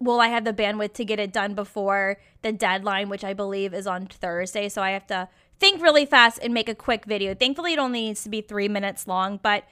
will 0.00 0.20
I 0.20 0.28
have 0.28 0.44
the 0.44 0.52
bandwidth 0.52 0.94
to 0.94 1.04
get 1.04 1.20
it 1.20 1.32
done 1.32 1.54
before 1.54 2.18
the 2.42 2.52
deadline, 2.52 3.08
which 3.08 3.24
I 3.24 3.32
believe 3.32 3.72
is 3.72 3.86
on 3.86 4.06
Thursday. 4.06 4.68
So 4.68 4.82
I 4.82 4.90
have 4.90 5.06
to 5.06 5.28
think 5.64 5.82
really 5.82 6.04
fast 6.04 6.38
and 6.42 6.52
make 6.52 6.68
a 6.68 6.74
quick 6.74 7.06
video. 7.06 7.34
Thankfully, 7.34 7.72
it 7.72 7.78
only 7.78 8.02
needs 8.02 8.22
to 8.24 8.28
be 8.28 8.42
three 8.42 8.68
minutes 8.68 9.08
long, 9.08 9.40
but 9.42 9.64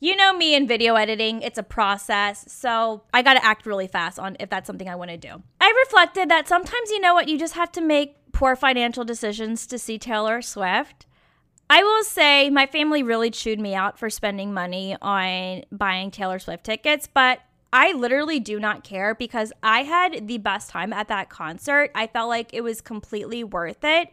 you 0.00 0.16
know 0.16 0.32
me 0.32 0.54
in 0.54 0.66
video 0.66 0.94
editing, 0.94 1.42
it's 1.42 1.58
a 1.58 1.62
process. 1.62 2.50
So 2.50 3.02
I 3.12 3.20
got 3.20 3.34
to 3.34 3.44
act 3.44 3.66
really 3.66 3.86
fast 3.86 4.18
on 4.18 4.38
if 4.40 4.48
that's 4.48 4.66
something 4.66 4.88
I 4.88 4.94
want 4.94 5.10
to 5.10 5.18
do. 5.18 5.42
I 5.60 5.84
reflected 5.84 6.30
that 6.30 6.48
sometimes, 6.48 6.90
you 6.90 6.98
know 6.98 7.12
what, 7.12 7.28
you 7.28 7.38
just 7.38 7.54
have 7.54 7.70
to 7.72 7.82
make 7.82 8.16
poor 8.32 8.56
financial 8.56 9.04
decisions 9.04 9.66
to 9.66 9.78
see 9.78 9.98
Taylor 9.98 10.40
Swift. 10.40 11.04
I 11.68 11.82
will 11.82 12.04
say 12.04 12.48
my 12.48 12.64
family 12.64 13.02
really 13.02 13.30
chewed 13.30 13.60
me 13.60 13.74
out 13.74 13.98
for 13.98 14.08
spending 14.08 14.54
money 14.54 14.96
on 15.02 15.64
buying 15.70 16.10
Taylor 16.10 16.38
Swift 16.38 16.64
tickets, 16.64 17.06
but 17.12 17.40
I 17.70 17.92
literally 17.92 18.40
do 18.40 18.58
not 18.58 18.82
care 18.82 19.14
because 19.14 19.52
I 19.62 19.82
had 19.82 20.26
the 20.26 20.38
best 20.38 20.70
time 20.70 20.94
at 20.94 21.08
that 21.08 21.28
concert. 21.28 21.90
I 21.94 22.06
felt 22.06 22.30
like 22.30 22.54
it 22.54 22.62
was 22.62 22.80
completely 22.80 23.44
worth 23.44 23.84
it. 23.84 24.08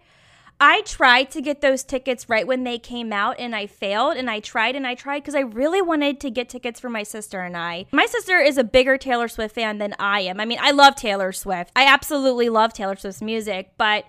I 0.63 0.82
tried 0.82 1.32
to 1.32 1.41
get 1.41 1.62
those 1.62 1.84
tickets 1.84 2.30
right 2.30 2.46
when 2.46 2.63
they 2.63 2.77
came 2.77 3.12
out 3.12 3.39
and 3.39 3.56
I 3.56 3.65
failed 3.65 4.15
and 4.15 4.30
I 4.30 4.39
tried 4.39 4.75
and 4.75 4.86
I 4.86 4.94
tried 4.94 5.22
because 5.22 5.34
I 5.34 5.39
really 5.39 5.82
wanted 5.82 6.20
to 6.20 6.30
get 6.30 6.50
tickets 6.50 6.80
for 6.80 6.88
my 6.88 7.01
sister 7.01 7.41
and 7.41 7.58
I. 7.58 7.88
My 7.91 8.06
sister 8.06 8.38
is 8.38 8.60
a 8.60 8.63
bigger 8.63 8.96
Taylor 8.96 9.27
Swift 9.27 9.56
fan 9.56 9.80
than 9.80 9.96
I 9.98 10.20
am. 10.20 10.39
I 10.39 10.46
mean, 10.46 10.60
I 10.62 10.70
love 10.70 10.96
Taylor 10.96 11.32
Swift. 11.32 11.72
I 11.75 11.88
absolutely 11.88 12.50
love 12.50 12.74
Taylor 12.74 12.96
Swift's 12.96 13.24
music, 13.24 13.72
but 13.80 14.06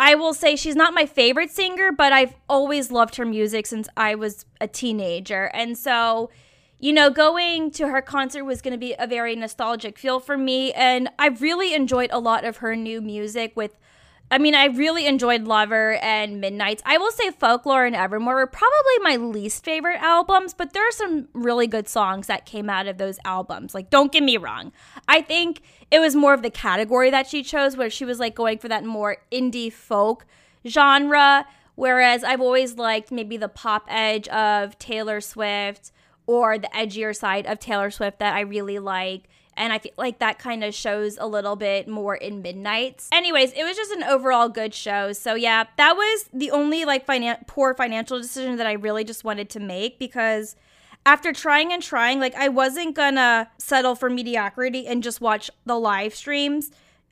I 0.00 0.16
will 0.16 0.34
say 0.34 0.56
she's 0.56 0.74
not 0.74 0.94
my 0.94 1.06
favorite 1.06 1.52
singer, 1.52 1.92
but 1.92 2.12
I've 2.12 2.34
always 2.48 2.90
loved 2.90 3.14
her 3.14 3.24
music 3.24 3.64
since 3.64 3.88
I 3.96 4.16
was 4.16 4.46
a 4.60 4.66
teenager. 4.66 5.44
And 5.54 5.78
so, 5.78 6.28
you 6.80 6.92
know, 6.92 7.08
going 7.08 7.70
to 7.72 7.86
her 7.86 8.02
concert 8.02 8.42
was 8.42 8.62
going 8.62 8.72
to 8.72 8.78
be 8.78 8.96
a 8.98 9.06
very 9.06 9.36
nostalgic 9.36 9.96
feel 9.96 10.18
for 10.18 10.36
me. 10.36 10.72
And 10.72 11.08
I 11.20 11.28
really 11.28 11.72
enjoyed 11.72 12.10
a 12.12 12.18
lot 12.18 12.44
of 12.44 12.56
her 12.56 12.74
new 12.74 13.00
music 13.00 13.52
with 13.54 13.76
I 14.30 14.38
mean, 14.38 14.54
I 14.54 14.66
really 14.66 15.06
enjoyed 15.06 15.44
Lover 15.44 15.94
and 16.02 16.40
Midnights. 16.40 16.82
I 16.84 16.98
will 16.98 17.10
say 17.10 17.30
Folklore 17.30 17.86
and 17.86 17.96
Evermore 17.96 18.34
were 18.34 18.46
probably 18.46 18.98
my 19.00 19.16
least 19.16 19.64
favorite 19.64 20.02
albums, 20.02 20.52
but 20.52 20.74
there 20.74 20.86
are 20.86 20.92
some 20.92 21.28
really 21.32 21.66
good 21.66 21.88
songs 21.88 22.26
that 22.26 22.44
came 22.44 22.68
out 22.68 22.86
of 22.86 22.98
those 22.98 23.18
albums. 23.24 23.74
Like, 23.74 23.88
don't 23.88 24.12
get 24.12 24.22
me 24.22 24.36
wrong. 24.36 24.72
I 25.06 25.22
think 25.22 25.62
it 25.90 26.00
was 26.00 26.14
more 26.14 26.34
of 26.34 26.42
the 26.42 26.50
category 26.50 27.10
that 27.10 27.26
she 27.26 27.42
chose, 27.42 27.76
where 27.76 27.88
she 27.88 28.04
was 28.04 28.18
like 28.18 28.34
going 28.34 28.58
for 28.58 28.68
that 28.68 28.84
more 28.84 29.16
indie 29.32 29.72
folk 29.72 30.26
genre. 30.66 31.46
Whereas 31.74 32.22
I've 32.22 32.40
always 32.40 32.76
liked 32.76 33.10
maybe 33.10 33.36
the 33.36 33.48
pop 33.48 33.86
edge 33.88 34.28
of 34.28 34.78
Taylor 34.78 35.20
Swift 35.22 35.92
or 36.26 36.58
the 36.58 36.68
edgier 36.74 37.16
side 37.16 37.46
of 37.46 37.60
Taylor 37.60 37.90
Swift 37.90 38.18
that 38.18 38.34
I 38.34 38.40
really 38.40 38.78
like 38.78 39.22
and 39.58 39.72
I 39.72 39.78
feel 39.78 39.92
like 39.96 40.20
that 40.20 40.38
kind 40.38 40.64
of 40.64 40.74
shows 40.74 41.18
a 41.18 41.26
little 41.26 41.56
bit 41.56 41.88
more 41.88 42.14
in 42.14 42.40
Midnights. 42.40 43.08
Anyways, 43.12 43.52
it 43.52 43.64
was 43.64 43.76
just 43.76 43.90
an 43.92 44.04
overall 44.04 44.48
good 44.48 44.72
show. 44.72 45.12
So 45.12 45.34
yeah, 45.34 45.64
that 45.76 45.96
was 45.96 46.28
the 46.32 46.50
only 46.50 46.84
like 46.84 47.06
finan- 47.06 47.46
poor 47.46 47.74
financial 47.74 48.18
decision 48.18 48.56
that 48.56 48.66
I 48.66 48.72
really 48.72 49.04
just 49.04 49.24
wanted 49.24 49.50
to 49.50 49.60
make 49.60 49.98
because 49.98 50.56
after 51.04 51.32
trying 51.32 51.72
and 51.72 51.82
trying, 51.82 52.20
like 52.20 52.34
I 52.34 52.48
wasn't 52.48 52.94
gonna 52.94 53.50
settle 53.58 53.94
for 53.94 54.08
mediocrity 54.08 54.86
and 54.86 55.02
just 55.02 55.20
watch 55.20 55.50
the 55.66 55.78
live 55.78 56.14
streams. 56.14 56.70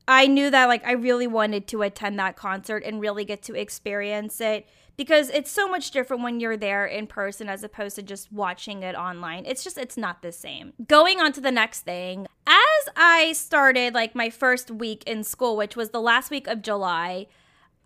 I 0.09 0.27
knew 0.27 0.51
that 0.51 0.67
like 0.67 0.87
I 0.87 0.93
really 0.93 1.27
wanted 1.27 1.67
to 1.69 1.83
attend 1.83 2.19
that 2.19 2.37
concert 2.37 2.83
and 2.85 3.01
really 3.01 3.25
get 3.25 3.43
to 3.45 3.55
experience 3.55 4.41
it 4.41 4.67
because 4.97 5.29
it's 5.31 5.51
so 5.51 5.69
much 5.69 5.91
different 5.91 6.23
when 6.23 6.41
you're 6.41 6.57
there 6.57 6.87
in 6.87 7.07
person 7.07 7.49
as 7.49 7.63
opposed 7.63 7.97
to 7.97 8.03
just 8.03 8.33
watching 8.33 8.83
it 8.83 8.95
online. 8.95 9.45
It's 9.45 9.63
just, 9.63 9.77
it's 9.77 9.97
not 9.97 10.23
the 10.23 10.33
same. 10.33 10.73
Going 10.87 11.21
on 11.21 11.33
to 11.35 11.41
the 11.41 11.53
next 11.53 11.81
thing, 11.81 12.27
as 12.47 12.89
I 12.97 13.33
started 13.35 13.95
like 13.95 14.15
my 14.15 14.31
first 14.31 14.71
week 14.71 15.05
in 15.07 15.23
school, 15.23 15.57
which 15.57 15.77
was 15.77 15.91
the 15.91 16.01
last 16.01 16.31
week 16.31 16.47
of 16.47 16.63
July, 16.63 17.27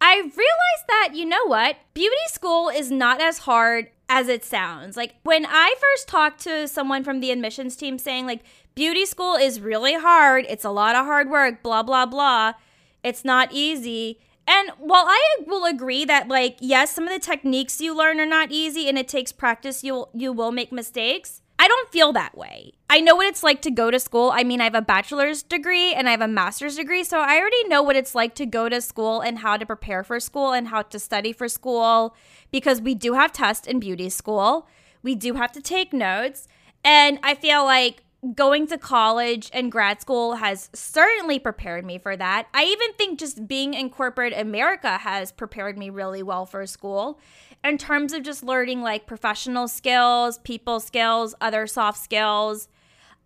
I 0.00 0.16
realized 0.16 0.86
that, 0.88 1.10
you 1.14 1.26
know 1.26 1.44
what? 1.46 1.76
Beauty 1.94 2.16
school 2.28 2.68
is 2.68 2.90
not 2.90 3.20
as 3.20 3.38
hard 3.38 3.90
as 4.08 4.28
it 4.28 4.44
sounds. 4.44 4.96
Like 4.96 5.16
when 5.24 5.46
I 5.46 5.74
first 5.80 6.08
talked 6.08 6.40
to 6.42 6.68
someone 6.68 7.04
from 7.04 7.20
the 7.20 7.30
admissions 7.30 7.76
team 7.76 7.98
saying, 7.98 8.26
like, 8.26 8.42
beauty 8.74 9.06
school 9.06 9.34
is 9.34 9.60
really 9.60 9.94
hard, 9.94 10.46
it's 10.48 10.64
a 10.64 10.70
lot 10.70 10.94
of 10.94 11.04
hard 11.06 11.30
work, 11.30 11.62
blah, 11.62 11.82
blah, 11.82 12.06
blah, 12.06 12.54
it's 13.02 13.24
not 13.24 13.52
easy. 13.52 14.18
And 14.46 14.70
while 14.78 15.04
I 15.06 15.36
will 15.46 15.64
agree 15.64 16.04
that 16.06 16.28
like 16.28 16.56
yes, 16.60 16.92
some 16.92 17.04
of 17.04 17.12
the 17.12 17.20
techniques 17.20 17.80
you 17.80 17.96
learn 17.96 18.18
are 18.18 18.26
not 18.26 18.50
easy 18.50 18.88
and 18.88 18.98
it 18.98 19.06
takes 19.06 19.32
practice, 19.32 19.84
you'll 19.84 20.10
you 20.12 20.32
will 20.32 20.50
make 20.50 20.72
mistakes. 20.72 21.42
I 21.60 21.68
don't 21.68 21.92
feel 21.92 22.12
that 22.14 22.38
way. 22.38 22.72
I 22.88 23.00
know 23.00 23.16
what 23.16 23.26
it's 23.26 23.42
like 23.42 23.60
to 23.62 23.70
go 23.70 23.90
to 23.90 24.00
school. 24.00 24.30
I 24.32 24.44
mean, 24.44 24.62
I 24.62 24.64
have 24.64 24.74
a 24.74 24.80
bachelor's 24.80 25.42
degree 25.42 25.92
and 25.92 26.08
I 26.08 26.12
have 26.12 26.22
a 26.22 26.26
master's 26.26 26.76
degree, 26.76 27.04
so 27.04 27.20
I 27.20 27.38
already 27.38 27.68
know 27.68 27.82
what 27.82 27.96
it's 27.96 28.14
like 28.14 28.34
to 28.36 28.46
go 28.46 28.70
to 28.70 28.80
school 28.80 29.20
and 29.20 29.40
how 29.40 29.58
to 29.58 29.66
prepare 29.66 30.02
for 30.02 30.18
school 30.20 30.52
and 30.52 30.68
how 30.68 30.82
to 30.82 30.98
study 30.98 31.32
for 31.32 31.48
school 31.48 32.16
because 32.50 32.80
we 32.80 32.94
do 32.94 33.12
have 33.12 33.30
tests 33.30 33.66
in 33.66 33.78
beauty 33.78 34.08
school. 34.08 34.66
We 35.02 35.14
do 35.14 35.34
have 35.34 35.52
to 35.52 35.60
take 35.60 35.92
notes. 35.92 36.48
And 36.82 37.18
I 37.22 37.34
feel 37.34 37.62
like 37.64 38.04
going 38.34 38.66
to 38.66 38.76
college 38.76 39.50
and 39.52 39.72
grad 39.72 40.00
school 40.00 40.34
has 40.34 40.68
certainly 40.74 41.38
prepared 41.38 41.84
me 41.84 41.98
for 41.98 42.16
that. 42.16 42.48
I 42.52 42.64
even 42.64 42.92
think 42.94 43.18
just 43.18 43.48
being 43.48 43.72
in 43.72 43.88
corporate 43.88 44.34
America 44.36 44.98
has 44.98 45.32
prepared 45.32 45.78
me 45.78 45.88
really 45.88 46.22
well 46.22 46.44
for 46.44 46.66
school 46.66 47.18
in 47.64 47.78
terms 47.78 48.12
of 48.12 48.22
just 48.22 48.42
learning 48.42 48.82
like 48.82 49.06
professional 49.06 49.68
skills, 49.68 50.38
people 50.38 50.80
skills, 50.80 51.34
other 51.40 51.66
soft 51.66 51.98
skills. 51.98 52.68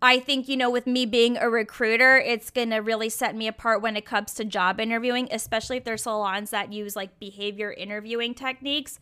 I 0.01 0.21
think, 0.21 0.49
you 0.49 0.57
know, 0.57 0.71
with 0.71 0.87
me 0.87 1.07
being 1.07 1.39
a 1.39 1.49
recruiter, 1.49 2.19
it's 2.19 2.51
going 2.51 2.71
to 2.71 2.79
really 2.79 3.09
set 3.09 3.35
me 3.35 3.49
apart 3.49 3.81
when 3.81 3.97
it 3.97 4.05
comes 4.05 4.35
to 4.35 4.45
job 4.45 4.79
interviewing, 4.79 5.29
especially 5.33 5.79
if 5.79 5.85
there's 5.85 6.03
salons 6.03 6.51
that 6.51 6.73
use 6.73 6.95
like 6.95 7.19
behavior 7.19 7.73
interviewing 7.73 8.35
techniques. 8.35 9.01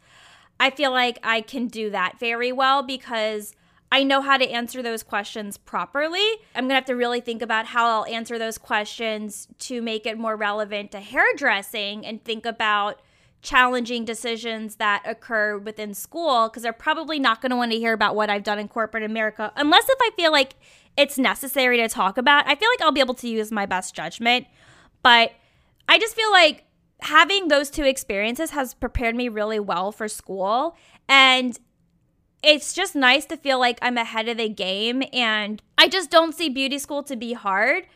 I 0.60 0.70
feel 0.70 0.92
like 0.92 1.18
I 1.22 1.40
can 1.40 1.66
do 1.66 1.90
that 1.90 2.18
very 2.20 2.52
well 2.52 2.82
because 2.82 3.54
I 3.92 4.04
know 4.04 4.22
how 4.22 4.38
to 4.38 4.48
answer 4.48 4.82
those 4.82 5.02
questions 5.02 5.58
properly. 5.58 6.26
I'm 6.54 6.66
to 6.66 6.74
have 6.74 6.86
to 6.86 6.96
really 6.96 7.20
think 7.20 7.42
about 7.42 7.66
how 7.66 7.86
I'll 7.86 8.06
answer 8.06 8.38
those 8.38 8.56
questions 8.56 9.48
to 9.60 9.82
make 9.82 10.06
it 10.06 10.18
more 10.18 10.34
relevant 10.34 10.92
to 10.92 11.00
hairdressing 11.00 12.06
and 12.06 12.24
think 12.24 12.46
about 12.46 13.02
challenging 13.42 14.06
decisions 14.06 14.76
that 14.76 15.02
occur 15.04 15.58
within 15.58 15.92
school 15.92 16.48
because 16.48 16.62
they're 16.62 16.72
probably 16.72 17.18
not 17.18 17.42
want 17.50 17.70
to 17.72 17.78
hear 17.78 17.92
about 17.92 18.16
what 18.16 18.30
I've 18.30 18.44
done 18.44 18.58
in 18.58 18.66
corporate 18.66 19.02
America 19.02 19.52
unless 19.56 19.86
if 19.86 19.98
I 20.00 20.10
feel 20.16 20.32
like 20.32 20.54
it's 20.96 21.18
necessary 21.18 21.76
to 21.76 21.88
talk 21.88 22.16
about. 22.16 22.46
I 22.48 22.54
feel 22.54 22.70
like 22.70 22.80
I'll 22.80 22.92
be 22.92 23.00
able 23.00 23.14
to 23.14 23.28
use 23.28 23.52
my 23.52 23.66
best 23.66 23.94
judgment, 23.94 24.46
but 25.02 25.32
I 25.86 25.98
just 25.98 26.16
feel 26.16 26.30
like 26.30 26.64
having 27.00 27.48
those 27.48 27.68
two 27.68 27.84
experiences 27.84 28.52
has 28.52 28.72
prepared 28.72 29.14
me 29.14 29.28
really 29.28 29.60
well 29.60 29.92
for 29.92 30.08
school 30.08 30.76
and 31.10 31.58
it's 32.42 32.72
just 32.72 32.94
nice 32.94 33.24
to 33.26 33.36
feel 33.36 33.58
like 33.58 33.78
I'm 33.82 33.96
ahead 33.96 34.28
of 34.28 34.36
the 34.36 34.48
game 34.48 35.02
and 35.12 35.62
I 35.78 35.88
just 35.88 36.10
don't 36.10 36.34
see 36.34 36.48
beauty 36.48 36.78
school 36.78 37.02
to 37.04 37.16
be 37.16 37.34
hard 37.34 37.86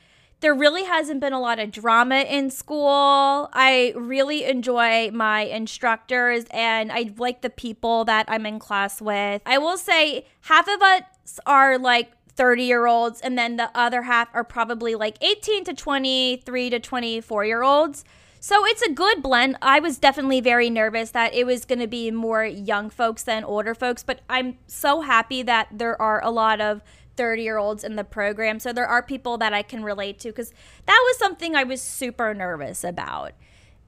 there 0.41 0.55
really 0.55 0.85
hasn't 0.85 1.21
been 1.21 1.33
a 1.33 1.41
lot 1.41 1.59
of 1.59 1.71
drama 1.71 2.17
in 2.17 2.51
school. 2.51 3.49
I 3.53 3.95
really 3.97 4.45
enjoy 4.45 5.11
my 5.11 5.43
instructors 5.43 6.45
and 6.51 6.93
I 6.93 7.13
like 7.17 7.41
the 7.41 7.51
people 7.51 8.05
that 8.05 8.27
I'm 8.29 8.45
in 8.45 8.59
class 8.59 9.01
with. 9.01 9.43
I 9.47 9.59
will 9.59 9.79
say 9.79 10.27
half 10.43 10.69
of 10.69 10.83
us 10.83 11.41
are 11.47 11.79
like 11.79 12.13
30 12.35 12.65
year 12.65 12.87
olds, 12.87 13.23
and 13.23 13.39
then 13.39 13.57
the 13.57 13.71
other 13.75 14.03
half 14.03 14.29
are 14.35 14.45
probably 14.45 14.95
like 14.95 15.17
18 15.23 15.65
to 15.65 15.75
23 15.75 16.71
to 16.71 16.81
24 16.81 17.45
year 17.47 17.63
olds. 17.63 18.05
So 18.47 18.65
it's 18.65 18.83
a 18.83 18.93
good 18.93 19.25
blend. 19.25 19.57
I 19.61 19.81
was 19.81 19.99
definitely 19.99 20.41
very 20.41 20.71
nervous 20.71 21.11
that 21.11 21.35
it 21.35 21.45
was 21.45 21.65
going 21.65 21.81
to 21.81 21.89
be 21.89 22.13
more 22.13 22.45
young 22.45 22.91
folks 22.91 23.25
than 23.25 23.43
older 23.43 23.75
folks, 23.75 24.05
but 24.05 24.21
I'm 24.31 24.57
so 24.69 25.01
happy 25.01 25.43
that 25.43 25.67
there 25.73 26.01
are 26.01 26.23
a 26.23 26.31
lot 26.31 26.61
of 26.61 26.81
30 27.17 27.43
year 27.43 27.59
olds 27.59 27.83
in 27.83 27.97
the 27.97 28.05
program. 28.05 28.61
So 28.61 28.73
there 28.73 28.87
are 28.87 29.03
people 29.03 29.37
that 29.39 29.53
I 29.53 29.63
can 29.63 29.83
relate 29.83 30.21
to 30.21 30.29
because 30.29 30.53
that 30.85 31.03
was 31.09 31.19
something 31.19 31.57
I 31.57 31.65
was 31.65 31.83
super 31.83 32.35
nervous 32.35 32.85
about. 32.85 33.33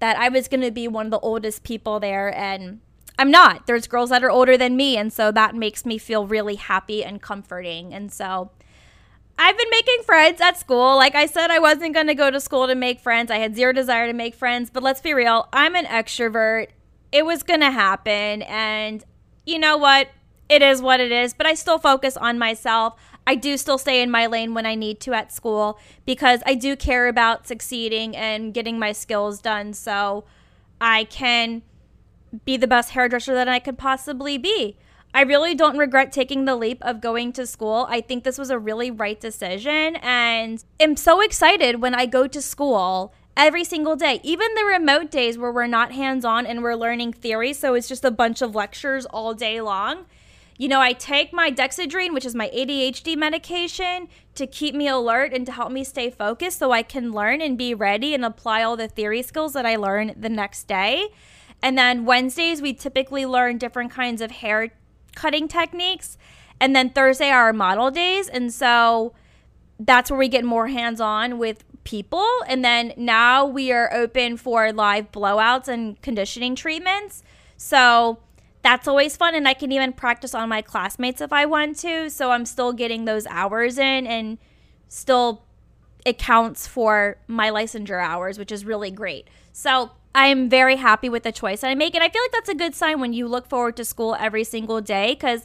That 0.01 0.19
I 0.19 0.29
was 0.29 0.49
going 0.49 0.63
to 0.63 0.73
be 0.73 0.89
one 0.89 1.07
of 1.07 1.13
the 1.13 1.21
oldest 1.21 1.63
people 1.63 2.01
there, 2.01 2.37
and 2.37 2.81
I'm 3.17 3.31
not. 3.31 3.69
There's 3.69 3.87
girls 3.87 4.11
that 4.11 4.25
are 4.25 4.31
older 4.31 4.57
than 4.57 4.77
me, 4.77 4.97
and 4.97 5.13
so 5.13 5.31
that 5.31 5.55
makes 5.55 5.87
me 5.87 5.99
feel 5.99 6.27
really 6.27 6.57
happy 6.57 7.05
and 7.05 7.23
comforting. 7.23 7.95
And 7.95 8.13
so 8.13 8.51
I've 9.41 9.57
been 9.57 9.71
making 9.71 10.03
friends 10.05 10.41
at 10.41 10.59
school. 10.59 10.97
Like 10.97 11.15
I 11.15 11.27
said, 11.27 11.53
I 11.53 11.61
wasn't 11.61 11.95
going 11.95 12.09
to 12.09 12.15
go 12.15 12.29
to 12.29 12.41
school 12.41 12.67
to 12.67 12.75
make 12.75 12.99
friends. 12.99 13.31
I 13.31 13.37
had 13.37 13.55
zero 13.55 13.73
desire 13.73 14.09
to 14.09 14.13
make 14.13 14.35
friends, 14.35 14.69
but 14.69 14.83
let's 14.83 15.01
be 15.01 15.15
real, 15.15 15.49
I'm 15.53 15.77
an 15.77 15.85
extrovert. 15.85 16.69
It 17.13 17.25
was 17.25 17.45
going 17.45 17.61
to 17.61 17.71
happen. 17.71 18.43
And 18.43 19.05
you 19.47 19.61
know 19.61 19.77
what? 19.77 20.09
It 20.49 20.61
is 20.61 20.83
what 20.83 20.99
it 20.99 21.13
is, 21.13 21.35
but 21.35 21.47
I 21.47 21.55
still 21.55 21.79
focus 21.79 22.17
on 22.17 22.39
myself. 22.39 22.99
I 23.27 23.37
do 23.37 23.57
still 23.57 23.79
stay 23.79 24.03
in 24.03 24.11
my 24.11 24.27
lane 24.27 24.55
when 24.55 24.67
I 24.67 24.75
need 24.75 24.99
to 25.01 25.13
at 25.13 25.31
school 25.31 25.79
because 26.05 26.41
I 26.47 26.55
do 26.55 26.75
care 26.75 27.07
about 27.07 27.47
succeeding 27.47 28.17
and 28.17 28.53
getting 28.53 28.79
my 28.79 28.93
skills 28.93 29.41
done 29.41 29.73
so 29.73 30.25
I 30.81 31.05
can 31.05 31.63
be 32.45 32.57
the 32.57 32.67
best 32.67 32.91
hairdresser 32.91 33.35
that 33.35 33.49
I 33.49 33.59
could 33.59 33.79
possibly 33.79 34.37
be. 34.39 34.79
I 35.19 35.23
really 35.23 35.57
don't 35.57 35.77
regret 35.77 36.13
taking 36.13 36.45
the 36.45 36.55
leap 36.55 36.79
of 36.83 37.01
going 37.01 37.33
to 37.33 37.45
school. 37.45 37.89
I 37.91 38.01
think 38.01 38.23
this 38.23 38.39
was 38.39 38.51
a 38.51 38.59
really 38.59 38.93
right 38.93 39.21
decision 39.21 39.97
and 39.97 40.63
am 40.79 40.97
so 40.97 41.21
excited 41.21 41.83
when 41.83 41.93
I 41.93 42.07
go 42.07 42.29
to 42.29 42.41
school 42.41 43.13
every 43.37 43.65
single 43.65 43.97
day. 43.97 44.21
Even 44.23 44.55
the 44.55 44.63
remote 44.63 45.11
days 45.11 45.37
where 45.37 45.51
we're 45.51 45.67
not 45.67 45.91
hands 45.91 46.25
on 46.25 46.47
and 46.47 46.63
we're 46.63 46.77
learning 46.77 47.15
theory, 47.15 47.53
so 47.53 47.75
it's 47.75 47.89
just 47.89 48.05
a 48.05 48.13
bunch 48.13 48.43
of 48.43 48.55
lectures 48.55 49.07
all 49.07 49.35
day 49.35 49.61
long 49.61 50.07
you 50.61 50.67
know, 50.67 50.81
I 50.81 50.93
take 50.93 51.33
my 51.33 51.53
Dexedrine, 51.53 52.13
which 52.13 52.27
is 52.27 52.35
my 52.35 52.51
ADHD 52.53 53.17
medication, 53.17 54.09
to 54.35 54.45
keep 54.45 54.75
me 54.75 54.89
alert 54.89 55.33
and 55.33 55.47
to 55.47 55.53
help 55.53 55.71
me 55.71 55.85
stay 55.85 56.11
focused 56.11 56.59
so 56.59 56.73
I 56.73 56.83
can 56.83 57.13
learn 57.13 57.41
and 57.41 57.57
be 57.57 57.75
ready 57.75 58.13
and 58.13 58.25
apply 58.25 58.65
all 58.65 58.77
the 58.77 58.89
theory 58.89 59.23
skills 59.23 59.53
that 59.53 59.65
I 59.65 59.77
learn 59.77 60.15
the 60.17 60.29
next 60.29 60.67
day. 60.67 61.11
And 61.63 61.79
then 61.79 62.05
Wednesdays, 62.05 62.61
we 62.61 62.73
typically 62.73 63.25
learn 63.25 63.59
different 63.59 63.93
kinds 63.93 64.21
of 64.21 64.33
hair 64.33 64.73
cutting 65.15 65.49
techniques. 65.49 66.19
And 66.61 66.75
then 66.75 66.91
Thursday 66.91 67.31
are 67.31 67.45
our 67.45 67.53
model 67.53 67.91
days. 67.91 68.29
And 68.29 68.53
so 68.53 69.13
that's 69.79 70.11
where 70.11 70.19
we 70.19 70.29
get 70.29 70.45
more 70.45 70.69
hands 70.69 71.01
on 71.01 71.39
with 71.39 71.65
people. 71.85 72.27
And 72.47 72.65
then 72.65 72.93
now 72.97 73.47
we 73.47 73.73
are 73.73 73.93
open 73.95 74.37
for 74.37 74.73
live 74.73 75.13
blowouts 75.13 75.69
and 75.69 76.01
conditioning 76.03 76.55
treatments. 76.55 77.23
So 77.57 78.19
that's 78.63 78.89
always 78.89 79.17
fun 79.17 79.35
and 79.35 79.47
I 79.47 79.55
can 79.55 79.73
even 79.73 79.93
practice 79.93 80.35
on 80.35 80.49
my 80.49 80.63
classmates 80.63 81.21
if 81.21 81.33
I 81.33 81.47
want 81.47 81.79
to. 81.79 82.11
So 82.11 82.33
I'm 82.33 82.45
still 82.45 82.73
getting 82.73 83.05
those 83.05 83.27
hours 83.29 83.79
in 83.79 84.07
and 84.07 84.39
still 84.89 85.45
it 86.05 86.19
counts 86.19 86.67
for 86.67 87.19
my 87.27 87.51
licensure 87.51 88.03
hours, 88.03 88.39
which 88.39 88.53
is 88.53 88.65
really 88.65 88.91
great. 88.91 89.29
So 89.53 89.93
I'm 90.15 90.49
very 90.49 90.77
happy 90.77 91.09
with 91.09 91.23
the 91.23 91.33
choice 91.33 91.61
that 91.61 91.69
I 91.69 91.75
make. 91.75 91.95
And 91.95 92.03
I 92.03 92.09
feel 92.09 92.23
like 92.23 92.33
that's 92.33 92.49
a 92.49 92.55
good 92.55 92.75
sign 92.75 93.01
when 93.01 93.13
you 93.13 93.29
look 93.29 93.49
forward 93.49 93.77
to 93.77 93.85
school 93.85 94.17
every 94.19 94.45
single 94.45 94.81
day 94.81 95.15
because 95.15 95.45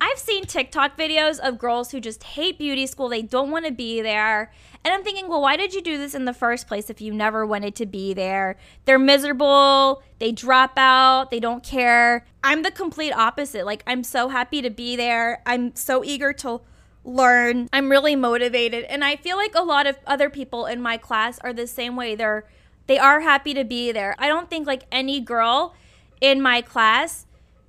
I've 0.00 0.18
seen 0.18 0.44
TikTok 0.44 0.96
videos 0.96 1.38
of 1.38 1.58
girls 1.58 1.90
who 1.90 2.00
just 2.00 2.22
hate 2.22 2.58
beauty 2.58 2.86
school. 2.86 3.10
They 3.10 3.20
don't 3.20 3.50
want 3.50 3.66
to 3.66 3.72
be 3.72 4.00
there. 4.00 4.50
And 4.82 4.94
I'm 4.94 5.02
thinking, 5.02 5.28
well, 5.28 5.42
why 5.42 5.56
did 5.56 5.74
you 5.74 5.82
do 5.82 5.98
this 5.98 6.14
in 6.14 6.24
the 6.24 6.32
first 6.32 6.66
place 6.66 6.88
if 6.88 7.02
you 7.02 7.12
never 7.12 7.44
wanted 7.44 7.74
to 7.76 7.86
be 7.86 8.14
there? 8.14 8.56
They're 8.86 8.98
miserable. 8.98 10.02
They 10.18 10.32
drop 10.32 10.72
out. 10.78 11.30
They 11.30 11.38
don't 11.38 11.62
care. 11.62 12.24
I'm 12.42 12.62
the 12.62 12.70
complete 12.70 13.12
opposite. 13.12 13.66
Like, 13.66 13.82
I'm 13.86 14.02
so 14.02 14.30
happy 14.30 14.62
to 14.62 14.70
be 14.70 14.96
there. 14.96 15.42
I'm 15.44 15.76
so 15.76 16.02
eager 16.02 16.32
to 16.34 16.62
learn. 17.04 17.68
I'm 17.72 17.90
really 17.90 18.16
motivated. 18.16 18.84
And 18.84 19.04
I 19.04 19.16
feel 19.16 19.36
like 19.36 19.54
a 19.54 19.62
lot 19.62 19.86
of 19.86 19.98
other 20.06 20.30
people 20.30 20.64
in 20.64 20.80
my 20.80 20.96
class 20.96 21.38
are 21.40 21.52
the 21.52 21.66
same 21.66 21.94
way. 21.94 22.14
They're 22.14 22.46
they 22.90 22.98
are 22.98 23.20
happy 23.20 23.54
to 23.54 23.62
be 23.62 23.92
there. 23.92 24.16
I 24.18 24.26
don't 24.26 24.50
think 24.50 24.66
like 24.66 24.82
any 24.90 25.20
girl 25.20 25.76
in 26.20 26.42
my 26.42 26.60
class 26.60 27.24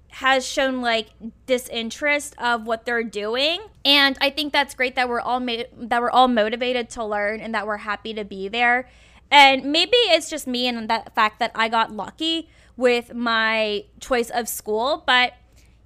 has 0.10 0.44
shown 0.44 0.82
like 0.82 1.10
disinterest 1.46 2.34
of 2.40 2.66
what 2.66 2.86
they're 2.86 3.04
doing. 3.04 3.62
And 3.86 4.18
i 4.20 4.32
think 4.32 4.52
that's 4.52 4.74
great 4.74 4.96
that 4.96 5.08
we're 5.08 5.22
all 5.22 5.40
ma- 5.40 5.70
that 5.78 6.02
we're 6.02 6.10
all 6.10 6.28
motivated 6.28 6.90
to 6.92 7.06
learn 7.06 7.40
and 7.40 7.54
that 7.54 7.68
we're 7.68 7.78
happy 7.78 8.16
to 8.16 8.26
be 8.26 8.48
there. 8.48 8.90
And 9.30 9.66
maybe 9.66 9.96
it's 10.10 10.28
just 10.28 10.48
me 10.48 10.68
and 10.68 10.90
that 10.90 11.14
fact 11.14 11.38
that 11.38 11.52
i 11.54 11.70
got 11.70 11.92
lucky 11.92 12.50
with 12.76 13.14
my 13.14 13.86
choice 14.00 14.32
of 14.32 14.48
school. 14.48 15.04
But 15.06 15.34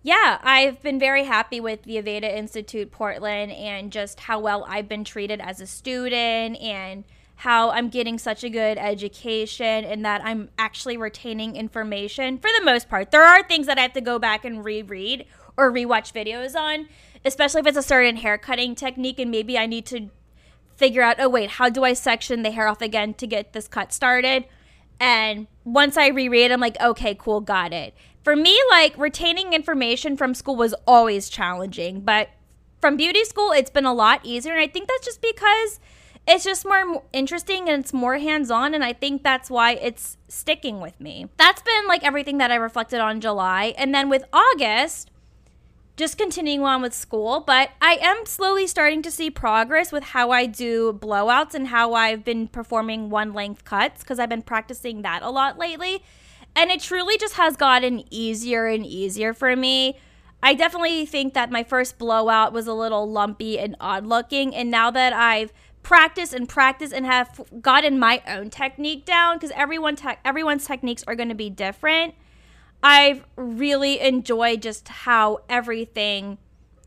yeah 0.02 0.38
i've 0.44 0.80
been 0.84 1.00
very 1.00 1.24
happy 1.24 1.60
with 1.60 1.82
the 1.82 1.96
aveda 1.96 2.32
institute 2.32 2.92
portland 2.92 3.52
and 3.52 3.92
just 3.92 4.20
how 4.20 4.40
well 4.40 4.64
i've 4.70 4.88
been 4.88 5.04
treated 5.04 5.42
as 5.42 5.60
a 5.60 5.66
student 5.66 6.56
and 6.62 7.04
how 7.38 7.72
I'm 7.72 7.90
getting 7.90 8.18
such 8.18 8.44
a 8.44 8.50
good 8.50 8.78
education 8.78 9.84
and 9.86 10.06
that 10.06 10.22
I'm 10.24 10.50
actually 10.58 10.98
retaining 10.98 11.56
information 11.56 12.38
for 12.38 12.50
the 12.58 12.66
most 12.66 12.90
part. 12.90 13.12
There 13.12 13.24
are 13.24 13.44
things 13.44 13.68
that 13.68 13.78
I 13.78 13.82
have 13.82 13.94
to 13.94 14.02
go 14.02 14.20
back 14.20 14.46
and 14.46 14.64
reread 14.64 15.26
or 15.58 15.72
rewatch 15.72 16.14
videos 16.14 16.56
on, 16.56 16.88
especially 17.24 17.62
if 17.62 17.68
it's 17.68 17.78
a 17.78 17.84
certain 17.84 18.18
hair 18.18 18.38
cutting 18.38 18.76
technique 18.76 19.20
and 19.20 19.32
maybe 19.32 19.58
I 19.58 19.66
need 19.66 19.86
to 19.88 20.10
figure 20.76 21.02
out, 21.02 21.18
oh, 21.20 21.30
wait, 21.30 21.52
how 21.52 21.70
do 21.70 21.84
I 21.84 21.94
section 21.94 22.44
the 22.44 22.52
hair 22.52 22.68
off 22.68 22.82
again 22.82 23.14
to 23.16 23.28
get 23.28 23.54
this 23.54 23.68
cut 23.68 23.94
started? 23.94 24.46
And 25.00 25.48
once 25.64 25.98
I 25.98 26.08
reread, 26.08 26.52
I'm 26.52 26.62
like, 26.62 26.80
okay, 26.82 27.16
cool, 27.16 27.42
got 27.42 27.74
it. 27.74 27.94
For 28.24 28.36
me, 28.36 28.58
like 28.70 28.98
retaining 28.98 29.54
information 29.54 30.18
from 30.18 30.34
school 30.34 30.56
was 30.56 30.74
always 30.88 31.30
challenging, 31.30 32.02
but 32.02 32.30
from 32.80 32.98
beauty 32.98 33.24
school, 33.24 33.52
it's 33.52 33.70
been 33.70 33.86
a 33.86 33.94
lot 33.94 34.22
easier. 34.24 34.54
And 34.54 34.62
I 34.62 34.68
think 34.68 34.88
that's 34.88 35.06
just 35.06 35.22
because 35.22 35.80
it's 36.28 36.44
just 36.44 36.66
more 36.66 37.04
interesting 37.14 37.70
and 37.70 37.84
it's 37.84 37.94
more 37.94 38.18
hands 38.18 38.50
on. 38.50 38.74
And 38.74 38.84
I 38.84 38.94
think 38.94 39.24
that's 39.24 39.50
why 39.50 39.74
it's 39.74 40.18
sticking 40.28 40.80
with 40.80 41.00
me. 41.00 41.28
That's 41.38 41.62
been 41.62 41.88
like 41.88 42.04
everything 42.04 42.40
that 42.40 42.52
I 42.52 42.56
reflected 42.56 43.00
on 43.00 43.22
July. 43.22 43.74
And 43.78 43.94
then 43.94 44.10
with 44.10 44.24
August, 44.34 45.12
just 45.98 46.18
continuing 46.18 46.66
on 46.66 46.82
with 46.82 46.94
school, 46.94 47.40
but 47.40 47.70
I 47.80 47.98
am 48.02 48.26
slowly 48.26 48.68
starting 48.68 49.02
to 49.04 49.12
see 49.12 49.30
progress 49.30 49.92
with 49.92 50.04
how 50.04 50.32
I 50.32 50.46
do 50.46 50.92
blowouts 50.92 51.54
and 51.54 51.68
how 51.68 51.94
I've 51.94 52.26
been 52.26 52.48
performing 52.48 53.10
one 53.10 53.34
length 53.34 53.64
cuts 53.64 54.02
because 54.02 54.20
I've 54.20 54.30
been 54.30 54.42
practicing 54.42 55.04
that 55.04 55.22
a 55.24 55.30
lot 55.30 55.58
lately. 55.58 56.04
And 56.56 56.72
it 56.72 56.82
truly 56.82 57.18
just 57.18 57.36
has 57.36 57.56
gotten 57.56 58.04
easier 58.12 58.66
and 58.66 58.86
easier 58.86 59.34
for 59.34 59.56
me. 59.56 59.98
I 60.44 60.54
definitely 60.54 61.06
think 61.06 61.34
that 61.34 61.50
my 61.50 61.64
first 61.64 61.98
blowout 61.98 62.52
was 62.52 62.68
a 62.68 62.74
little 62.74 63.10
lumpy 63.10 63.58
and 63.58 63.76
odd 63.80 64.06
looking. 64.06 64.54
And 64.54 64.70
now 64.70 64.92
that 64.92 65.14
I've 65.14 65.54
practiced 65.86 66.34
and 66.34 66.50
practice 66.50 66.92
and 66.92 67.06
have 67.06 67.40
gotten 67.62 67.98
my 67.98 68.22
own 68.28 68.50
technique 68.50 69.06
down, 69.06 69.38
because 69.38 69.52
everyone 69.56 69.96
te- 69.96 70.20
everyone's 70.26 70.66
techniques 70.66 71.04
are 71.08 71.16
going 71.16 71.30
to 71.30 71.36
be 71.36 71.50
different 71.50 72.16
I've 72.86 73.26
really 73.36 74.00
enjoyed 74.00 74.62
just 74.62 74.88
how 74.88 75.40
everything 75.50 76.38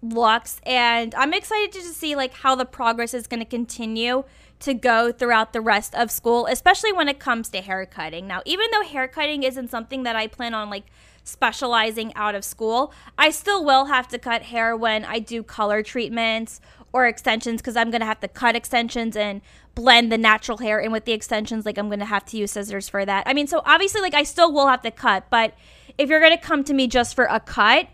looks 0.00 0.60
and 0.64 1.12
I'm 1.16 1.34
excited 1.34 1.72
to 1.72 1.82
see 1.82 2.14
like 2.14 2.32
how 2.32 2.54
the 2.54 2.64
progress 2.64 3.14
is 3.14 3.26
going 3.26 3.40
to 3.40 3.48
continue 3.48 4.22
to 4.60 4.74
go 4.74 5.10
throughout 5.10 5.52
the 5.52 5.60
rest 5.60 5.96
of 5.96 6.12
school, 6.12 6.46
especially 6.46 6.92
when 6.92 7.08
it 7.08 7.18
comes 7.18 7.48
to 7.48 7.60
hair 7.60 7.84
cutting. 7.84 8.28
Now, 8.28 8.42
even 8.44 8.66
though 8.72 8.84
hair 8.84 9.08
cutting 9.08 9.42
isn't 9.42 9.70
something 9.70 10.04
that 10.04 10.14
I 10.14 10.28
plan 10.28 10.54
on 10.54 10.70
like 10.70 10.84
specializing 11.24 12.14
out 12.14 12.36
of 12.36 12.44
school, 12.44 12.92
I 13.18 13.30
still 13.30 13.64
will 13.64 13.86
have 13.86 14.06
to 14.08 14.18
cut 14.20 14.42
hair 14.42 14.76
when 14.76 15.04
I 15.04 15.18
do 15.18 15.42
color 15.42 15.82
treatments 15.82 16.60
or 16.92 17.06
extensions 17.06 17.60
because 17.60 17.76
I'm 17.76 17.90
going 17.90 18.00
to 18.00 18.06
have 18.06 18.20
to 18.20 18.28
cut 18.28 18.56
extensions 18.56 19.16
and 19.16 19.40
blend 19.74 20.10
the 20.10 20.18
natural 20.18 20.58
hair 20.58 20.78
in 20.80 20.90
with 20.90 21.04
the 21.04 21.12
extensions. 21.12 21.66
Like, 21.66 21.78
I'm 21.78 21.88
going 21.88 21.98
to 21.98 22.04
have 22.04 22.24
to 22.26 22.36
use 22.36 22.52
scissors 22.52 22.88
for 22.88 23.04
that. 23.04 23.24
I 23.26 23.34
mean, 23.34 23.46
so 23.46 23.62
obviously, 23.64 24.00
like, 24.00 24.14
I 24.14 24.22
still 24.22 24.52
will 24.52 24.68
have 24.68 24.82
to 24.82 24.90
cut, 24.90 25.24
but 25.30 25.54
if 25.96 26.08
you're 26.08 26.20
going 26.20 26.36
to 26.36 26.42
come 26.42 26.64
to 26.64 26.74
me 26.74 26.86
just 26.86 27.14
for 27.14 27.24
a 27.24 27.40
cut, 27.40 27.88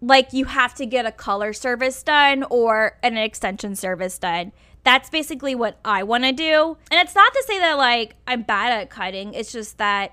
like, 0.00 0.32
you 0.32 0.44
have 0.44 0.74
to 0.74 0.86
get 0.86 1.06
a 1.06 1.12
color 1.12 1.52
service 1.52 2.02
done 2.02 2.44
or 2.50 2.98
an 3.02 3.16
extension 3.16 3.74
service 3.74 4.18
done. 4.18 4.52
That's 4.82 5.08
basically 5.08 5.54
what 5.54 5.78
I 5.84 6.02
want 6.02 6.24
to 6.24 6.32
do. 6.32 6.76
And 6.90 7.00
it's 7.00 7.14
not 7.14 7.32
to 7.32 7.44
say 7.46 7.58
that, 7.58 7.78
like, 7.78 8.16
I'm 8.26 8.42
bad 8.42 8.72
at 8.72 8.90
cutting, 8.90 9.32
it's 9.32 9.50
just 9.50 9.78
that 9.78 10.12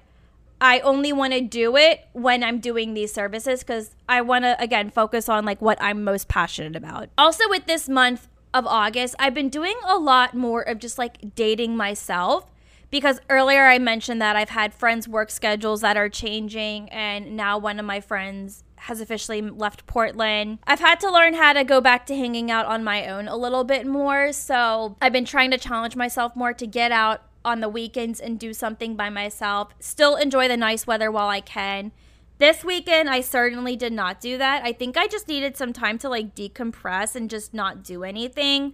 I 0.61 0.79
only 0.81 1.11
want 1.11 1.33
to 1.33 1.41
do 1.41 1.75
it 1.75 2.05
when 2.13 2.43
I'm 2.43 2.59
doing 2.59 2.93
these 2.93 3.11
services 3.11 3.61
because 3.61 3.95
I 4.07 4.21
want 4.21 4.45
to, 4.45 4.61
again, 4.61 4.91
focus 4.91 5.27
on 5.27 5.43
like 5.43 5.59
what 5.59 5.81
I'm 5.81 6.03
most 6.03 6.27
passionate 6.27 6.75
about. 6.75 7.09
Also, 7.17 7.49
with 7.49 7.65
this 7.65 7.89
month 7.89 8.27
of 8.53 8.67
August, 8.67 9.15
I've 9.17 9.33
been 9.33 9.49
doing 9.49 9.75
a 9.87 9.97
lot 9.97 10.35
more 10.35 10.61
of 10.61 10.77
just 10.77 10.99
like 10.99 11.33
dating 11.33 11.75
myself 11.75 12.45
because 12.91 13.19
earlier 13.29 13.65
I 13.65 13.79
mentioned 13.79 14.21
that 14.21 14.35
I've 14.35 14.49
had 14.49 14.73
friends' 14.73 15.07
work 15.07 15.31
schedules 15.31 15.81
that 15.81 15.97
are 15.97 16.09
changing, 16.09 16.89
and 16.89 17.35
now 17.35 17.57
one 17.57 17.79
of 17.79 17.85
my 17.85 18.01
friends 18.01 18.63
has 18.75 18.99
officially 18.99 19.41
left 19.41 19.87
Portland. 19.87 20.59
I've 20.67 20.79
had 20.79 20.99
to 20.99 21.11
learn 21.11 21.35
how 21.35 21.53
to 21.53 21.63
go 21.63 21.81
back 21.81 22.05
to 22.07 22.15
hanging 22.15 22.51
out 22.51 22.65
on 22.65 22.83
my 22.83 23.07
own 23.07 23.27
a 23.27 23.37
little 23.37 23.63
bit 23.63 23.87
more, 23.87 24.31
so 24.33 24.97
I've 25.01 25.13
been 25.13 25.25
trying 25.25 25.51
to 25.51 25.57
challenge 25.57 25.95
myself 25.95 26.35
more 26.35 26.53
to 26.53 26.67
get 26.67 26.91
out 26.91 27.21
on 27.43 27.59
the 27.59 27.69
weekends 27.69 28.19
and 28.19 28.39
do 28.39 28.53
something 28.53 28.95
by 28.95 29.09
myself. 29.09 29.73
Still 29.79 30.15
enjoy 30.15 30.47
the 30.47 30.57
nice 30.57 30.85
weather 30.85 31.11
while 31.11 31.29
I 31.29 31.41
can. 31.41 31.91
This 32.37 32.63
weekend, 32.63 33.09
I 33.09 33.21
certainly 33.21 33.75
did 33.75 33.93
not 33.93 34.19
do 34.19 34.37
that. 34.37 34.63
I 34.63 34.73
think 34.73 34.97
I 34.97 35.07
just 35.07 35.27
needed 35.27 35.55
some 35.55 35.73
time 35.73 35.97
to 35.99 36.09
like 36.09 36.33
decompress 36.33 37.15
and 37.15 37.29
just 37.29 37.53
not 37.53 37.83
do 37.83 38.03
anything. 38.03 38.73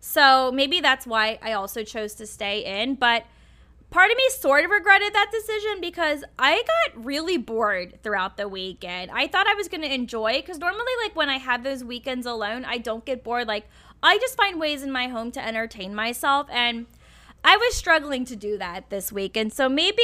So 0.00 0.52
maybe 0.52 0.80
that's 0.80 1.06
why 1.06 1.38
I 1.42 1.52
also 1.52 1.82
chose 1.82 2.14
to 2.14 2.26
stay 2.26 2.82
in. 2.82 2.94
But 2.94 3.24
part 3.90 4.10
of 4.10 4.16
me 4.16 4.28
sort 4.30 4.64
of 4.64 4.70
regretted 4.70 5.12
that 5.14 5.32
decision 5.32 5.80
because 5.80 6.22
I 6.38 6.62
got 6.62 7.04
really 7.04 7.38
bored 7.38 7.98
throughout 8.02 8.36
the 8.36 8.48
weekend. 8.48 9.10
I 9.10 9.26
thought 9.26 9.48
I 9.48 9.54
was 9.54 9.68
going 9.68 9.82
to 9.82 9.92
enjoy 9.92 10.34
because 10.34 10.58
normally, 10.58 10.92
like 11.02 11.16
when 11.16 11.28
I 11.28 11.38
have 11.38 11.64
those 11.64 11.82
weekends 11.82 12.26
alone, 12.26 12.64
I 12.64 12.78
don't 12.78 13.04
get 13.04 13.24
bored. 13.24 13.48
Like 13.48 13.68
I 14.02 14.18
just 14.18 14.36
find 14.36 14.60
ways 14.60 14.82
in 14.82 14.92
my 14.92 15.08
home 15.08 15.32
to 15.32 15.44
entertain 15.44 15.94
myself. 15.94 16.46
And 16.50 16.86
I 17.44 17.56
was 17.56 17.74
struggling 17.74 18.24
to 18.26 18.36
do 18.36 18.58
that 18.58 18.90
this 18.90 19.12
weekend. 19.12 19.52
So 19.52 19.68
maybe 19.68 20.02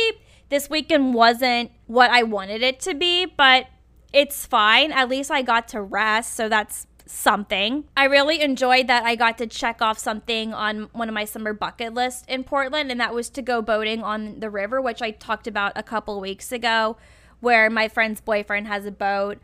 this 0.48 0.70
weekend 0.70 1.14
wasn't 1.14 1.70
what 1.86 2.10
I 2.10 2.22
wanted 2.22 2.62
it 2.62 2.80
to 2.80 2.94
be, 2.94 3.26
but 3.26 3.66
it's 4.12 4.46
fine. 4.46 4.92
At 4.92 5.08
least 5.08 5.30
I 5.30 5.42
got 5.42 5.68
to 5.68 5.82
rest. 5.82 6.34
So 6.34 6.48
that's 6.48 6.86
something. 7.06 7.84
I 7.96 8.04
really 8.04 8.40
enjoyed 8.40 8.86
that 8.86 9.04
I 9.04 9.14
got 9.14 9.38
to 9.38 9.46
check 9.46 9.82
off 9.82 9.98
something 9.98 10.54
on 10.54 10.88
one 10.92 11.08
of 11.08 11.14
my 11.14 11.24
summer 11.24 11.52
bucket 11.52 11.92
lists 11.92 12.24
in 12.28 12.44
Portland, 12.44 12.90
and 12.90 12.98
that 13.00 13.14
was 13.14 13.28
to 13.30 13.42
go 13.42 13.60
boating 13.60 14.02
on 14.02 14.40
the 14.40 14.48
river, 14.50 14.80
which 14.80 15.02
I 15.02 15.10
talked 15.10 15.46
about 15.46 15.72
a 15.76 15.82
couple 15.82 16.18
weeks 16.20 16.50
ago, 16.50 16.96
where 17.40 17.68
my 17.68 17.88
friend's 17.88 18.20
boyfriend 18.20 18.68
has 18.68 18.86
a 18.86 18.90
boat 18.90 19.38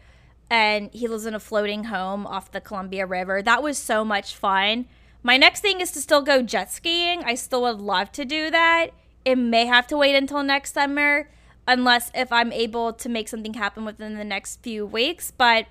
and 0.48 0.90
he 0.92 1.07
lives 1.07 1.26
in 1.26 1.35
a 1.35 1.40
floating 1.40 1.85
home 1.85 2.26
off 2.26 2.50
the 2.50 2.61
Columbia 2.61 3.07
River. 3.07 3.42
That 3.42 3.62
was 3.62 3.79
so 3.79 4.05
much 4.05 4.35
fun. 4.35 4.87
My 5.23 5.37
next 5.37 5.61
thing 5.61 5.81
is 5.81 5.91
to 5.93 6.01
still 6.01 6.23
go 6.23 6.43
jet 6.43 6.73
skiing. 6.73 7.23
I 7.25 7.35
still 7.35 7.63
would 7.63 7.81
love 7.81 8.11
to 8.13 8.25
do 8.25 8.51
that. 8.51 8.89
It 9.25 9.37
may 9.37 9.67
have 9.67 9.87
to 9.89 9.97
wait 9.97 10.15
until 10.15 10.43
next 10.43 10.73
summer, 10.73 11.31
unless 11.69 12.11
if 12.15 12.33
I'm 12.33 12.53
able 12.53 12.93
to 12.95 13.09
make 13.09 13.29
something 13.29 13.55
happen 13.55 13.85
within 13.85 14.17
the 14.17 14.25
next 14.25 14.63
few 14.63 14.87
weeks, 14.87 15.31
but 15.31 15.67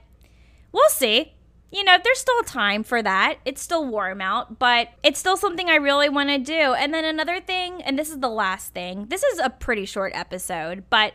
we'll 0.71 0.89
see. 0.89 1.33
You 1.71 1.83
know, 1.83 1.97
there's 2.03 2.19
still 2.19 2.41
time 2.43 2.83
for 2.83 3.01
that. 3.01 3.37
It's 3.45 3.61
still 3.61 3.85
warm 3.85 4.21
out, 4.21 4.57
but 4.57 4.89
it's 5.03 5.19
still 5.19 5.37
something 5.37 5.69
I 5.69 5.75
really 5.75 6.09
want 6.09 6.29
to 6.29 6.39
do. 6.39 6.73
And 6.73 6.93
then 6.93 7.05
another 7.05 7.39
thing, 7.39 7.81
and 7.83 7.97
this 7.97 8.09
is 8.09 8.19
the 8.19 8.29
last 8.29 8.73
thing, 8.73 9.05
this 9.09 9.23
is 9.23 9.39
a 9.39 9.49
pretty 9.49 9.85
short 9.85 10.11
episode, 10.15 10.83
but 10.89 11.13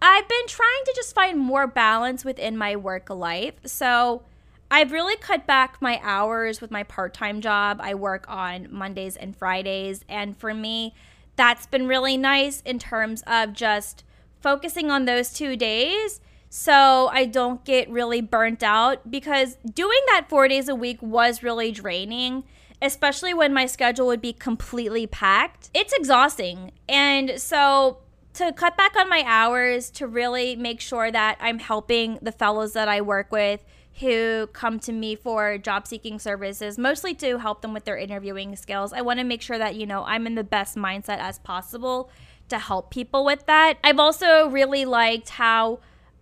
I've 0.00 0.28
been 0.28 0.46
trying 0.48 0.84
to 0.86 0.92
just 0.94 1.14
find 1.14 1.38
more 1.38 1.66
balance 1.66 2.24
within 2.24 2.56
my 2.56 2.76
work 2.76 3.10
life. 3.10 3.54
So, 3.64 4.22
I've 4.70 4.92
really 4.92 5.16
cut 5.16 5.46
back 5.46 5.80
my 5.80 6.00
hours 6.02 6.60
with 6.60 6.70
my 6.70 6.82
part 6.82 7.14
time 7.14 7.40
job. 7.40 7.80
I 7.82 7.94
work 7.94 8.24
on 8.28 8.68
Mondays 8.70 9.16
and 9.16 9.36
Fridays. 9.36 10.04
And 10.08 10.36
for 10.36 10.52
me, 10.54 10.94
that's 11.36 11.66
been 11.66 11.86
really 11.86 12.16
nice 12.16 12.60
in 12.62 12.78
terms 12.78 13.22
of 13.26 13.52
just 13.52 14.04
focusing 14.40 14.90
on 14.90 15.04
those 15.04 15.32
two 15.32 15.56
days 15.56 16.20
so 16.56 17.08
I 17.12 17.24
don't 17.24 17.64
get 17.64 17.90
really 17.90 18.20
burnt 18.20 18.62
out 18.62 19.10
because 19.10 19.56
doing 19.74 19.98
that 20.06 20.26
four 20.28 20.46
days 20.46 20.68
a 20.68 20.74
week 20.76 21.02
was 21.02 21.42
really 21.42 21.72
draining, 21.72 22.44
especially 22.80 23.34
when 23.34 23.52
my 23.52 23.66
schedule 23.66 24.06
would 24.06 24.20
be 24.20 24.32
completely 24.32 25.08
packed. 25.08 25.68
It's 25.74 25.92
exhausting. 25.92 26.70
And 26.88 27.40
so 27.40 27.98
to 28.34 28.52
cut 28.52 28.76
back 28.76 28.94
on 28.96 29.08
my 29.08 29.24
hours, 29.26 29.90
to 29.90 30.06
really 30.06 30.54
make 30.54 30.80
sure 30.80 31.10
that 31.10 31.38
I'm 31.40 31.58
helping 31.58 32.20
the 32.22 32.30
fellows 32.30 32.72
that 32.74 32.86
I 32.86 33.00
work 33.00 33.32
with 33.32 33.64
who 34.00 34.48
come 34.48 34.80
to 34.80 34.92
me 34.92 35.14
for 35.14 35.56
job 35.58 35.86
seeking 35.86 36.18
services, 36.18 36.76
mostly 36.76 37.14
to 37.14 37.38
help 37.38 37.62
them 37.62 37.72
with 37.72 37.84
their 37.84 37.96
interviewing 37.96 38.56
skills. 38.56 38.92
I 38.92 39.02
want 39.02 39.20
to 39.20 39.24
make 39.24 39.40
sure 39.40 39.58
that, 39.58 39.76
you 39.76 39.86
know, 39.86 40.04
I'm 40.04 40.26
in 40.26 40.34
the 40.34 40.44
best 40.44 40.76
mindset 40.76 41.18
as 41.18 41.38
possible 41.38 42.10
to 42.48 42.58
help 42.58 42.90
people 42.90 43.24
with 43.24 43.46
that. 43.46 43.78
I've 43.84 44.00
also 44.00 44.48
really 44.48 44.84
liked 44.84 45.30
how 45.30 45.78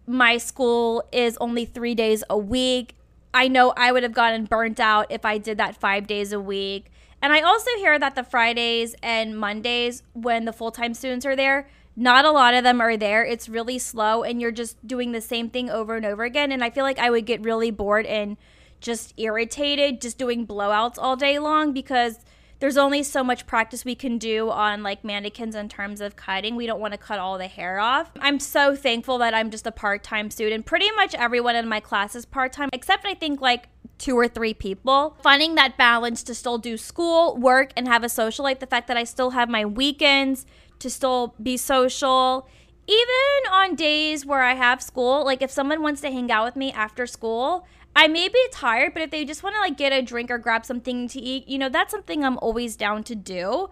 my 0.07 0.37
school 0.37 1.05
is 1.13 1.39
only 1.39 1.65
three 1.65 1.95
days 1.95 2.23
a 2.29 2.37
week. 2.37 2.95
I 3.33 3.49
know 3.49 3.73
I 3.77 3.93
would 3.93 4.03
have 4.03 4.13
gotten 4.13 4.45
burnt 4.45 4.79
out 4.79 5.07
if 5.11 5.25
I 5.25 5.39
did 5.39 5.57
that 5.59 5.77
five 5.77 6.07
days 6.07 6.33
a 6.33 6.41
week. 6.41 6.91
And 7.23 7.33
I 7.33 7.41
also 7.41 7.71
hear 7.79 7.99
that 7.99 8.17
the 8.17 8.25
Fridays 8.25 8.95
and 9.03 9.39
Mondays, 9.39 10.03
when 10.13 10.45
the 10.45 10.53
full 10.53 10.73
time 10.73 10.93
students 10.93 11.25
are 11.25 11.37
there, 11.37 11.69
not 11.97 12.25
a 12.25 12.31
lot 12.31 12.55
of 12.55 12.65
them 12.65 12.81
are 12.81 12.97
there. 12.97 13.25
It's 13.25 13.49
really 13.49 13.79
slow 13.79 14.23
and 14.23 14.41
you're 14.41 14.51
just 14.51 14.87
doing 14.87 15.13
the 15.13 15.21
same 15.21 15.51
thing 15.51 15.69
over 15.69 15.97
and 15.97 16.07
over 16.07 16.25
again. 16.25 16.53
And 16.53 16.65
I 16.65 16.71
feel 16.71 16.85
like 16.85 16.99
I 16.99 17.11
would 17.11 17.27
get 17.27 17.43
really 17.43 17.71
bored 17.71 18.07
and 18.07 18.37
just 18.81 19.15
irritated 19.17 20.01
just 20.01 20.19
doing 20.19 20.47
blowouts 20.47 20.97
all 20.99 21.17
day 21.17 21.39
long 21.39 21.73
because 21.73 22.19
there's 22.59 22.77
only 22.77 23.03
so 23.03 23.25
much 23.25 23.45
practice 23.45 23.85
we 23.85 23.97
can 23.97 24.19
do 24.19 24.49
on 24.49 24.85
like 24.85 25.03
mannequins 25.03 25.57
in 25.57 25.69
terms 25.69 26.01
of 26.01 26.15
cutting. 26.15 26.55
We 26.55 26.67
don't 26.67 26.79
want 26.79 26.93
to 26.93 26.99
cut 26.99 27.19
all 27.19 27.37
the 27.37 27.49
hair 27.49 27.81
off. 27.81 28.13
I'm 28.21 28.39
so 28.39 28.77
thankful 28.77 29.19
that 29.19 29.35
I'm 29.35 29.51
just 29.51 29.67
a 29.67 29.73
part 29.73 30.05
time 30.05 30.31
student. 30.31 30.65
Pretty 30.65 30.89
much 30.93 31.13
everyone 31.17 31.57
in 31.57 31.69
my 31.69 31.81
class 31.81 32.15
is 32.15 32.25
part 32.25 32.53
time, 32.53 32.69
except 32.73 33.05
I 33.05 33.15
think 33.15 33.41
like 33.41 33.69
two 33.99 34.17
or 34.17 34.29
three 34.29 34.55
people. 34.55 35.17
Finding 35.23 35.57
that 35.57 35.77
balance 35.77 36.23
to 36.23 36.35
still 36.37 36.59
do 36.59 36.77
school, 36.77 37.37
work, 37.37 37.73
and 37.77 37.89
have 37.89 38.05
a 38.05 38.09
social 38.09 38.45
life. 38.45 38.61
The 38.61 38.67
fact 38.67 38.87
that 38.87 38.97
I 38.97 39.05
still 39.05 39.31
have 39.31 39.49
my 39.49 39.65
weekends 39.65 40.47
to 40.83 40.90
still 40.90 41.35
be 41.42 41.57
social. 41.57 42.49
Even 42.87 43.53
on 43.53 43.75
days 43.75 44.27
where 44.27 44.42
I 44.42 44.55
have 44.55 44.83
school, 44.83 45.25
like 45.25 45.40
if 45.40 45.51
someone 45.51 45.83
wants 45.83 46.01
to 46.03 46.11
hang 46.11 46.31
out 46.31 46.45
with 46.45 46.57
me 46.57 46.73
after 46.73 47.07
school, 47.07 47.66
I 47.95 48.09
may 48.09 48.29
be 48.29 48.47
tired, 48.53 48.92
but 48.95 49.03
if 49.03 49.11
they 49.11 49.25
just 49.25 49.42
want 49.42 49.55
to 49.55 49.61
like 49.61 49.77
get 49.77 49.92
a 49.92 50.03
drink 50.03 50.31
or 50.31 50.38
grab 50.38 50.64
something 50.64 51.09
to 51.09 51.21
eat, 51.21 51.47
you 51.49 51.59
know, 51.59 51.68
that's 51.68 51.90
something 51.90 52.25
I'm 52.25 52.38
always 52.38 52.75
down 52.77 53.05
to 53.05 53.14
do. 53.14 53.71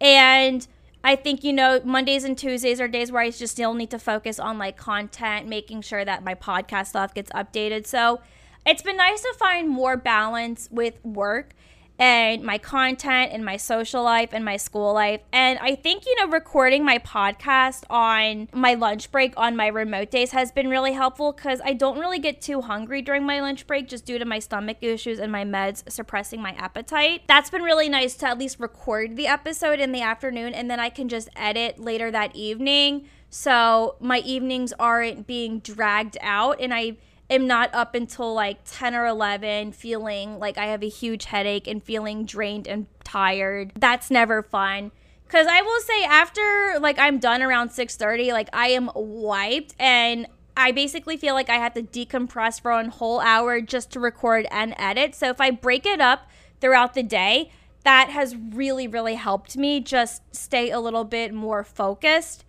And 0.00 0.66
I 1.02 1.16
think, 1.16 1.44
you 1.44 1.52
know, 1.52 1.80
Mondays 1.84 2.24
and 2.24 2.36
Tuesdays 2.36 2.80
are 2.80 2.88
days 2.88 3.10
where 3.10 3.22
I 3.22 3.30
just 3.30 3.52
still 3.52 3.74
need 3.74 3.90
to 3.90 3.98
focus 3.98 4.38
on 4.38 4.58
like 4.58 4.76
content, 4.76 5.48
making 5.48 5.82
sure 5.82 6.04
that 6.04 6.24
my 6.24 6.34
podcast 6.34 6.88
stuff 6.88 7.12
gets 7.12 7.30
updated. 7.32 7.86
So 7.86 8.20
it's 8.64 8.82
been 8.82 8.96
nice 8.96 9.20
to 9.22 9.34
find 9.38 9.68
more 9.68 9.96
balance 9.96 10.68
with 10.70 11.04
work 11.04 11.54
and 11.98 12.42
my 12.42 12.58
content 12.58 13.32
and 13.32 13.44
my 13.44 13.56
social 13.56 14.02
life 14.02 14.30
and 14.32 14.44
my 14.44 14.56
school 14.56 14.92
life. 14.94 15.20
And 15.32 15.58
I 15.60 15.74
think, 15.76 16.06
you 16.06 16.16
know, 16.16 16.28
recording 16.28 16.84
my 16.84 16.98
podcast 16.98 17.84
on 17.88 18.48
my 18.52 18.74
lunch 18.74 19.12
break 19.12 19.34
on 19.36 19.56
my 19.56 19.68
remote 19.68 20.10
days 20.10 20.32
has 20.32 20.50
been 20.50 20.68
really 20.68 20.92
helpful 20.92 21.32
because 21.32 21.60
I 21.64 21.72
don't 21.72 21.98
really 21.98 22.18
get 22.18 22.40
too 22.40 22.62
hungry 22.62 23.00
during 23.00 23.24
my 23.24 23.40
lunch 23.40 23.66
break 23.66 23.88
just 23.88 24.04
due 24.04 24.18
to 24.18 24.24
my 24.24 24.40
stomach 24.40 24.78
issues 24.80 25.20
and 25.20 25.30
my 25.30 25.44
meds 25.44 25.88
suppressing 25.90 26.42
my 26.42 26.52
appetite. 26.52 27.22
That's 27.28 27.50
been 27.50 27.62
really 27.62 27.88
nice 27.88 28.14
to 28.16 28.28
at 28.28 28.38
least 28.38 28.58
record 28.58 29.16
the 29.16 29.28
episode 29.28 29.78
in 29.78 29.92
the 29.92 30.02
afternoon 30.02 30.52
and 30.52 30.70
then 30.70 30.80
I 30.80 30.88
can 30.90 31.08
just 31.08 31.28
edit 31.36 31.78
later 31.78 32.10
that 32.10 32.34
evening. 32.34 33.06
So 33.30 33.96
my 34.00 34.18
evenings 34.18 34.72
aren't 34.78 35.26
being 35.26 35.60
dragged 35.60 36.16
out 36.20 36.60
and 36.60 36.74
I 36.74 36.96
am 37.30 37.46
not 37.46 37.70
up 37.72 37.94
until 37.94 38.34
like 38.34 38.58
10 38.64 38.94
or 38.94 39.06
11 39.06 39.72
feeling 39.72 40.38
like 40.38 40.58
I 40.58 40.66
have 40.66 40.82
a 40.82 40.88
huge 40.88 41.26
headache 41.26 41.66
and 41.66 41.82
feeling 41.82 42.24
drained 42.24 42.66
and 42.66 42.86
tired. 43.02 43.72
That's 43.76 44.10
never 44.10 44.42
fun. 44.42 44.92
Cuz 45.28 45.46
I 45.48 45.62
will 45.62 45.80
say 45.80 46.04
after 46.04 46.78
like 46.80 46.98
I'm 46.98 47.18
done 47.18 47.42
around 47.42 47.70
6:30, 47.70 48.32
like 48.32 48.48
I 48.52 48.68
am 48.68 48.90
wiped 48.94 49.74
and 49.78 50.26
I 50.56 50.70
basically 50.70 51.16
feel 51.16 51.34
like 51.34 51.50
I 51.50 51.56
have 51.56 51.74
to 51.74 51.82
decompress 51.82 52.60
for 52.60 52.70
a 52.70 52.88
whole 52.88 53.20
hour 53.20 53.60
just 53.60 53.90
to 53.92 54.00
record 54.00 54.46
and 54.50 54.74
edit. 54.78 55.14
So 55.14 55.28
if 55.30 55.40
I 55.40 55.50
break 55.50 55.84
it 55.86 56.00
up 56.00 56.30
throughout 56.60 56.94
the 56.94 57.02
day, 57.02 57.50
that 57.82 58.10
has 58.10 58.36
really 58.36 58.86
really 58.86 59.14
helped 59.14 59.56
me 59.56 59.80
just 59.80 60.22
stay 60.34 60.70
a 60.70 60.80
little 60.80 61.04
bit 61.04 61.34
more 61.34 61.64
focused 61.64 62.43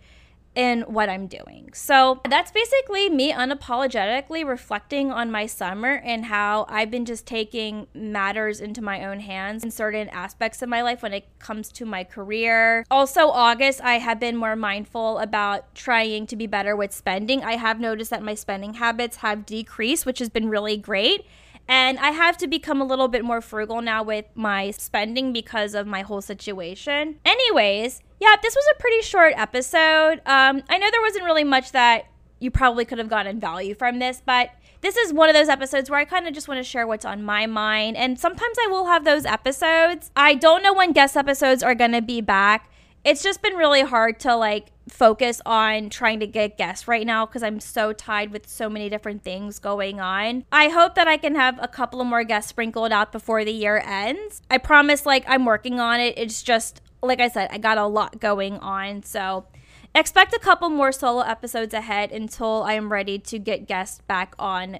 in 0.56 0.80
what 0.82 1.08
I'm 1.10 1.26
doing. 1.26 1.70
So 1.74 2.20
that's 2.28 2.50
basically 2.50 3.10
me 3.10 3.30
unapologetically 3.30 4.44
reflecting 4.44 5.12
on 5.12 5.30
my 5.30 5.44
summer 5.46 6.00
and 6.02 6.24
how 6.24 6.64
I've 6.68 6.90
been 6.90 7.04
just 7.04 7.26
taking 7.26 7.86
matters 7.94 8.60
into 8.60 8.80
my 8.80 9.04
own 9.04 9.20
hands 9.20 9.62
in 9.62 9.70
certain 9.70 10.08
aspects 10.08 10.62
of 10.62 10.70
my 10.70 10.80
life 10.80 11.02
when 11.02 11.12
it 11.12 11.28
comes 11.38 11.68
to 11.72 11.84
my 11.84 12.02
career. 12.02 12.84
Also, 12.90 13.28
August, 13.28 13.82
I 13.82 13.98
have 13.98 14.18
been 14.18 14.36
more 14.36 14.56
mindful 14.56 15.18
about 15.18 15.74
trying 15.74 16.26
to 16.28 16.36
be 16.36 16.46
better 16.46 16.74
with 16.74 16.92
spending. 16.92 17.44
I 17.44 17.56
have 17.56 17.78
noticed 17.78 18.10
that 18.10 18.22
my 18.22 18.34
spending 18.34 18.74
habits 18.74 19.16
have 19.18 19.44
decreased, 19.44 20.06
which 20.06 20.18
has 20.20 20.30
been 20.30 20.48
really 20.48 20.78
great. 20.78 21.26
And 21.68 21.98
I 21.98 22.10
have 22.10 22.36
to 22.38 22.46
become 22.46 22.80
a 22.80 22.84
little 22.84 23.08
bit 23.08 23.24
more 23.24 23.40
frugal 23.40 23.82
now 23.82 24.02
with 24.02 24.26
my 24.34 24.70
spending 24.70 25.32
because 25.32 25.74
of 25.74 25.86
my 25.86 26.02
whole 26.02 26.22
situation. 26.22 27.18
Anyways, 27.24 28.02
yeah, 28.20 28.36
this 28.42 28.54
was 28.54 28.64
a 28.74 28.80
pretty 28.80 29.02
short 29.02 29.34
episode. 29.36 30.20
Um, 30.26 30.62
I 30.68 30.78
know 30.78 30.90
there 30.90 31.02
wasn't 31.02 31.24
really 31.24 31.44
much 31.44 31.72
that 31.72 32.06
you 32.38 32.50
probably 32.50 32.84
could 32.84 32.98
have 32.98 33.08
gotten 33.08 33.40
value 33.40 33.74
from 33.74 33.98
this, 33.98 34.22
but 34.24 34.50
this 34.80 34.96
is 34.96 35.12
one 35.12 35.28
of 35.28 35.34
those 35.34 35.48
episodes 35.48 35.90
where 35.90 35.98
I 35.98 36.04
kind 36.04 36.26
of 36.28 36.34
just 36.34 36.48
want 36.48 36.58
to 36.58 36.64
share 36.64 36.86
what's 36.86 37.04
on 37.04 37.22
my 37.22 37.46
mind. 37.46 37.96
And 37.96 38.18
sometimes 38.18 38.56
I 38.64 38.68
will 38.68 38.86
have 38.86 39.04
those 39.04 39.24
episodes. 39.24 40.10
I 40.14 40.34
don't 40.34 40.62
know 40.62 40.74
when 40.74 40.92
guest 40.92 41.16
episodes 41.16 41.62
are 41.62 41.74
going 41.74 41.92
to 41.92 42.02
be 42.02 42.20
back. 42.20 42.70
It's 43.04 43.22
just 43.22 43.40
been 43.40 43.54
really 43.54 43.82
hard 43.82 44.18
to 44.20 44.34
like 44.34 44.72
focus 44.88 45.40
on 45.46 45.90
trying 45.90 46.20
to 46.20 46.26
get 46.26 46.58
guests 46.58 46.88
right 46.88 47.06
now 47.06 47.24
because 47.24 47.42
I'm 47.42 47.60
so 47.60 47.92
tied 47.92 48.32
with 48.32 48.48
so 48.48 48.68
many 48.68 48.88
different 48.88 49.22
things 49.22 49.58
going 49.58 50.00
on. 50.00 50.44
I 50.52 50.68
hope 50.68 50.94
that 50.96 51.08
I 51.08 51.16
can 51.16 51.34
have 51.34 51.58
a 51.62 51.68
couple 51.68 52.00
of 52.00 52.06
more 52.06 52.24
guests 52.24 52.50
sprinkled 52.50 52.92
out 52.92 53.12
before 53.12 53.44
the 53.44 53.52
year 53.52 53.82
ends. 53.84 54.42
I 54.50 54.58
promise, 54.58 55.06
like, 55.06 55.24
I'm 55.28 55.44
working 55.44 55.80
on 55.80 56.00
it. 56.00 56.14
It's 56.16 56.42
just 56.42 56.82
like 57.02 57.20
I 57.20 57.28
said, 57.28 57.48
I 57.50 57.58
got 57.58 57.78
a 57.78 57.86
lot 57.86 58.20
going 58.20 58.58
on. 58.58 59.02
So 59.02 59.46
expect 59.94 60.34
a 60.34 60.38
couple 60.38 60.68
more 60.68 60.92
solo 60.92 61.22
episodes 61.22 61.74
ahead 61.74 62.12
until 62.12 62.62
I 62.62 62.74
am 62.74 62.92
ready 62.92 63.18
to 63.18 63.38
get 63.38 63.66
guests 63.66 64.00
back 64.06 64.34
on 64.38 64.78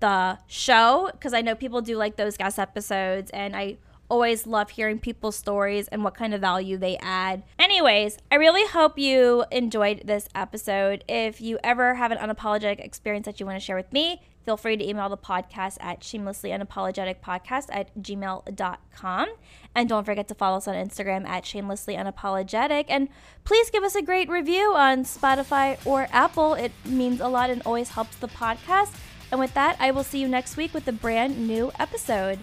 the 0.00 0.38
show 0.46 1.10
because 1.12 1.34
I 1.34 1.40
know 1.40 1.54
people 1.54 1.80
do 1.80 1.96
like 1.96 2.16
those 2.16 2.36
guest 2.36 2.58
episodes 2.58 3.30
and 3.32 3.56
I 3.56 3.78
always 4.10 4.46
love 4.46 4.70
hearing 4.70 4.98
people's 4.98 5.36
stories 5.36 5.88
and 5.88 6.02
what 6.02 6.14
kind 6.14 6.32
of 6.32 6.40
value 6.40 6.78
they 6.78 6.96
add. 6.98 7.42
Anyways, 7.58 8.18
I 8.30 8.36
really 8.36 8.66
hope 8.66 8.98
you 8.98 9.44
enjoyed 9.50 10.02
this 10.04 10.28
episode. 10.34 11.04
If 11.08 11.40
you 11.40 11.58
ever 11.62 11.94
have 11.94 12.10
an 12.10 12.18
unapologetic 12.18 12.80
experience 12.80 13.26
that 13.26 13.38
you 13.38 13.46
want 13.46 13.56
to 13.56 13.64
share 13.64 13.76
with 13.76 13.92
me, 13.92 14.22
feel 14.48 14.56
free 14.56 14.78
to 14.78 14.88
email 14.88 15.10
the 15.10 15.18
podcast 15.18 15.76
at 15.78 16.02
shamelessly 16.02 16.48
unapologetic 16.48 17.16
podcast 17.20 17.66
at 17.70 17.94
gmail.com. 18.00 19.28
And 19.74 19.88
don't 19.90 20.04
forget 20.04 20.26
to 20.28 20.34
follow 20.34 20.56
us 20.56 20.66
on 20.66 20.74
Instagram 20.74 21.28
at 21.28 21.44
shamelessly 21.44 21.96
unapologetic. 21.96 22.86
And 22.88 23.10
please 23.44 23.68
give 23.68 23.84
us 23.84 23.94
a 23.94 24.00
great 24.00 24.30
review 24.30 24.72
on 24.74 25.04
Spotify 25.04 25.76
or 25.84 26.08
Apple. 26.12 26.54
It 26.54 26.72
means 26.86 27.20
a 27.20 27.28
lot 27.28 27.50
and 27.50 27.60
always 27.66 27.90
helps 27.90 28.16
the 28.16 28.28
podcast. 28.28 28.94
And 29.30 29.38
with 29.38 29.52
that, 29.52 29.76
I 29.78 29.90
will 29.90 30.02
see 30.02 30.18
you 30.18 30.28
next 30.28 30.56
week 30.56 30.72
with 30.72 30.88
a 30.88 30.92
brand 30.92 31.46
new 31.46 31.70
episode. 31.78 32.38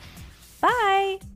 Bye. 0.62 1.35